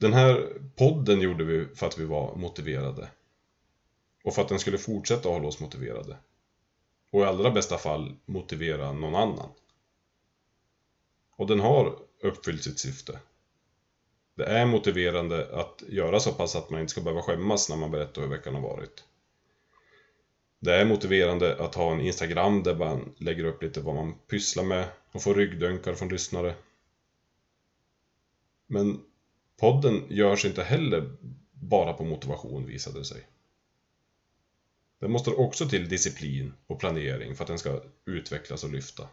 Den 0.00 0.12
här 0.12 0.60
podden 0.76 1.20
gjorde 1.20 1.44
vi 1.44 1.66
för 1.74 1.86
att 1.86 1.98
vi 1.98 2.04
var 2.04 2.36
motiverade. 2.36 3.08
Och 4.24 4.34
för 4.34 4.42
att 4.42 4.48
den 4.48 4.58
skulle 4.58 4.78
fortsätta 4.78 5.28
hålla 5.28 5.48
oss 5.48 5.60
motiverade. 5.60 6.16
Och 7.10 7.20
i 7.20 7.24
allra 7.24 7.50
bästa 7.50 7.78
fall 7.78 8.16
motivera 8.26 8.92
någon 8.92 9.14
annan. 9.14 9.50
Och 11.36 11.46
den 11.46 11.60
har 11.60 11.98
uppfyllt 12.22 12.62
sitt 12.62 12.78
syfte. 12.78 13.18
Det 14.34 14.44
är 14.44 14.66
motiverande 14.66 15.60
att 15.60 15.82
göra 15.88 16.20
så 16.20 16.32
pass 16.32 16.56
att 16.56 16.70
man 16.70 16.80
inte 16.80 16.90
ska 16.90 17.00
behöva 17.00 17.22
skämmas 17.22 17.68
när 17.68 17.76
man 17.76 17.90
berättar 17.90 18.22
hur 18.22 18.28
veckan 18.28 18.54
har 18.54 18.62
varit. 18.62 19.04
Det 20.60 20.74
är 20.74 20.84
motiverande 20.84 21.64
att 21.64 21.74
ha 21.74 21.92
en 21.92 22.00
Instagram 22.00 22.62
där 22.62 22.74
man 22.74 23.14
lägger 23.18 23.44
upp 23.44 23.62
lite 23.62 23.80
vad 23.80 23.94
man 23.94 24.14
pysslar 24.14 24.64
med 24.64 24.88
och 25.12 25.22
får 25.22 25.34
ryggdunkar 25.34 25.94
från 25.94 26.08
lyssnare. 26.08 26.54
Men 28.66 29.00
podden 29.60 30.06
görs 30.08 30.44
inte 30.44 30.62
heller 30.62 31.16
bara 31.52 31.92
på 31.92 32.04
motivation 32.04 32.66
visade 32.66 32.98
det 32.98 33.04
sig. 33.04 33.26
Det 34.98 35.08
måste 35.08 35.30
också 35.30 35.68
till 35.68 35.88
disciplin 35.88 36.52
och 36.66 36.80
planering 36.80 37.34
för 37.34 37.44
att 37.44 37.48
den 37.48 37.58
ska 37.58 37.82
utvecklas 38.04 38.64
och 38.64 38.70
lyfta. 38.70 39.08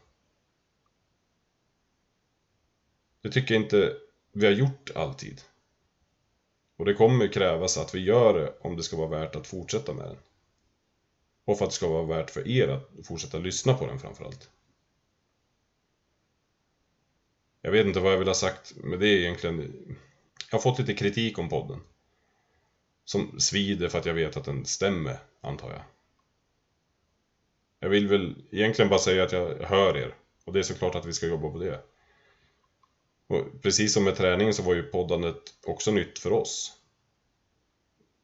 Det 3.22 3.30
tycker 3.30 3.54
jag 3.54 3.64
inte 3.64 3.94
vi 4.32 4.46
har 4.46 4.54
gjort 4.54 4.90
alltid. 4.96 5.42
Och 6.78 6.86
det 6.86 6.94
kommer 6.94 7.28
krävas 7.28 7.78
att 7.78 7.96
vi 7.96 8.00
gör 8.00 8.34
det 8.34 8.54
om 8.60 8.76
det 8.76 8.84
ska 8.84 8.98
vara 8.98 9.20
värt 9.20 9.36
att 9.36 9.48
fortsätta 9.48 9.94
med 9.94 10.06
den. 10.06 10.18
Och 11.46 11.58
för 11.58 11.66
att 11.66 11.72
det 11.72 11.76
ska 11.76 11.88
vara 11.88 12.04
värt 12.04 12.30
för 12.30 12.48
er 12.48 12.68
att 12.68 13.08
fortsätta 13.08 13.38
lyssna 13.38 13.74
på 13.74 13.86
den 13.86 14.00
framförallt. 14.00 14.50
Jag 17.62 17.72
vet 17.72 17.86
inte 17.86 18.00
vad 18.00 18.14
jag 18.14 18.18
vill 18.18 18.28
ha 18.28 18.36
sagt 18.36 18.76
med 18.76 19.00
det 19.00 19.08
egentligen. 19.08 19.98
Jag 20.52 20.58
har 20.58 20.62
fått 20.62 20.80
lite 20.80 20.94
kritik 20.94 21.40
om 21.40 21.50
podden. 21.50 21.80
Som 23.06 23.40
svider 23.40 23.90
för 23.90 24.00
att 24.00 24.06
jag 24.06 24.14
vet 24.14 24.38
att 24.38 24.46
den 24.46 24.66
stämmer, 24.66 25.20
antar 25.42 25.72
jag. 25.72 25.84
Jag 27.80 27.90
vill 27.90 28.08
väl 28.08 28.36
egentligen 28.52 28.90
bara 28.90 29.00
säga 29.00 29.24
att 29.24 29.32
jag 29.32 29.56
hör 29.56 29.98
er. 29.98 30.16
Och 30.46 30.54
det 30.54 30.60
är 30.60 30.64
såklart 30.64 30.96
att 30.96 31.06
vi 31.06 31.14
ska 31.14 31.28
jobba 31.28 31.50
på 31.50 31.58
det. 31.58 31.82
Och 33.28 33.62
precis 33.62 33.94
som 33.94 34.04
med 34.04 34.16
träningen 34.16 34.54
så 34.54 34.64
var 34.64 34.74
ju 34.74 34.84
poddandet 34.84 35.42
också 35.64 35.92
nytt 35.92 36.20
för 36.20 36.32
oss. 36.32 36.74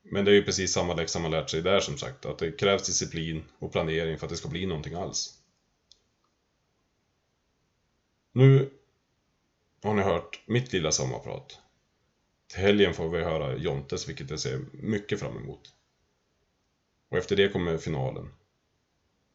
Men 0.04 0.26
det 0.26 0.32
är 0.32 0.36
ju 0.36 0.44
precis 0.44 0.74
samma 0.74 0.94
läxa 0.94 1.20
man 1.20 1.32
lärt 1.32 1.50
sig 1.50 1.62
där 1.62 1.80
som 1.80 1.98
sagt, 1.98 2.26
att 2.26 2.38
det 2.38 2.52
krävs 2.52 2.86
disciplin 2.86 3.44
och 3.60 3.72
planering 3.72 4.18
för 4.18 4.26
att 4.26 4.30
det 4.30 4.38
ska 4.38 4.48
bli 4.48 4.66
någonting 4.66 4.94
alls. 4.94 5.40
Nu 8.32 8.70
har 9.84 9.94
ni 9.94 10.02
hört 10.02 10.42
mitt 10.46 10.74
lilla 10.74 10.92
sommarprat. 10.92 11.60
Till 12.54 12.62
helgen 12.62 12.94
får 12.94 13.10
vi 13.10 13.24
höra 13.24 13.58
Jontes, 13.58 14.10
vilket 14.10 14.30
jag 14.30 14.39
ser 14.39 14.66
mycket 14.74 15.20
fram 15.20 15.38
emot. 15.38 15.74
Och 17.10 17.18
efter 17.18 17.36
det 17.36 17.50
kommer 17.50 17.78
finalen. 17.78 18.30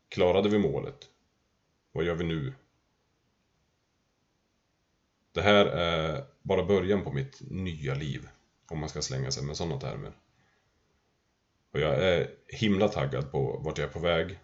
Klarade 0.09 0.48
vi 0.48 0.59
målet? 0.59 1.09
Vad 1.92 2.04
gör 2.04 2.14
vi 2.14 2.24
nu? 2.24 2.54
Det 5.33 5.42
här 5.42 5.66
är 5.66 6.24
bara 6.42 6.64
början 6.64 7.04
på 7.04 7.12
mitt 7.12 7.40
nya 7.40 7.94
liv, 7.94 8.28
om 8.68 8.78
man 8.78 8.88
ska 8.88 9.02
slänga 9.02 9.31
sig 9.31 9.42
med 9.44 9.57
sådana 9.57 9.81
termer. 9.81 10.12
Och 11.72 11.81
jag 11.81 12.02
är 12.02 12.35
himla 12.46 12.88
taggad 12.88 13.31
på 13.31 13.61
vart 13.64 13.78
jag 13.78 13.88
är 13.88 13.92
på 13.92 14.00
väg 14.00 14.38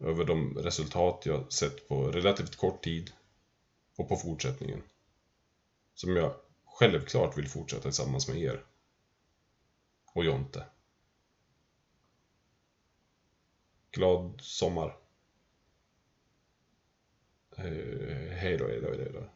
över 0.00 0.24
de 0.24 0.58
resultat 0.58 1.22
jag 1.26 1.52
sett 1.52 1.88
på 1.88 2.10
relativt 2.10 2.56
kort 2.56 2.84
tid 2.84 3.10
och 3.96 4.08
på 4.08 4.16
fortsättningen. 4.16 4.82
Som 5.94 6.16
jag 6.16 6.34
självklart 6.78 7.38
vill 7.38 7.48
fortsätta 7.48 7.82
tillsammans 7.82 8.28
med 8.28 8.38
er. 8.38 8.64
Och 10.14 10.24
Jonte. 10.24 10.66
Glad 13.90 14.40
sommar. 14.40 14.98
Eh, 17.56 17.64
hej 18.32 18.56
då, 18.58 18.66
hej 18.66 18.80
då, 18.80 18.88
hej 18.88 19.10
då. 19.12 19.28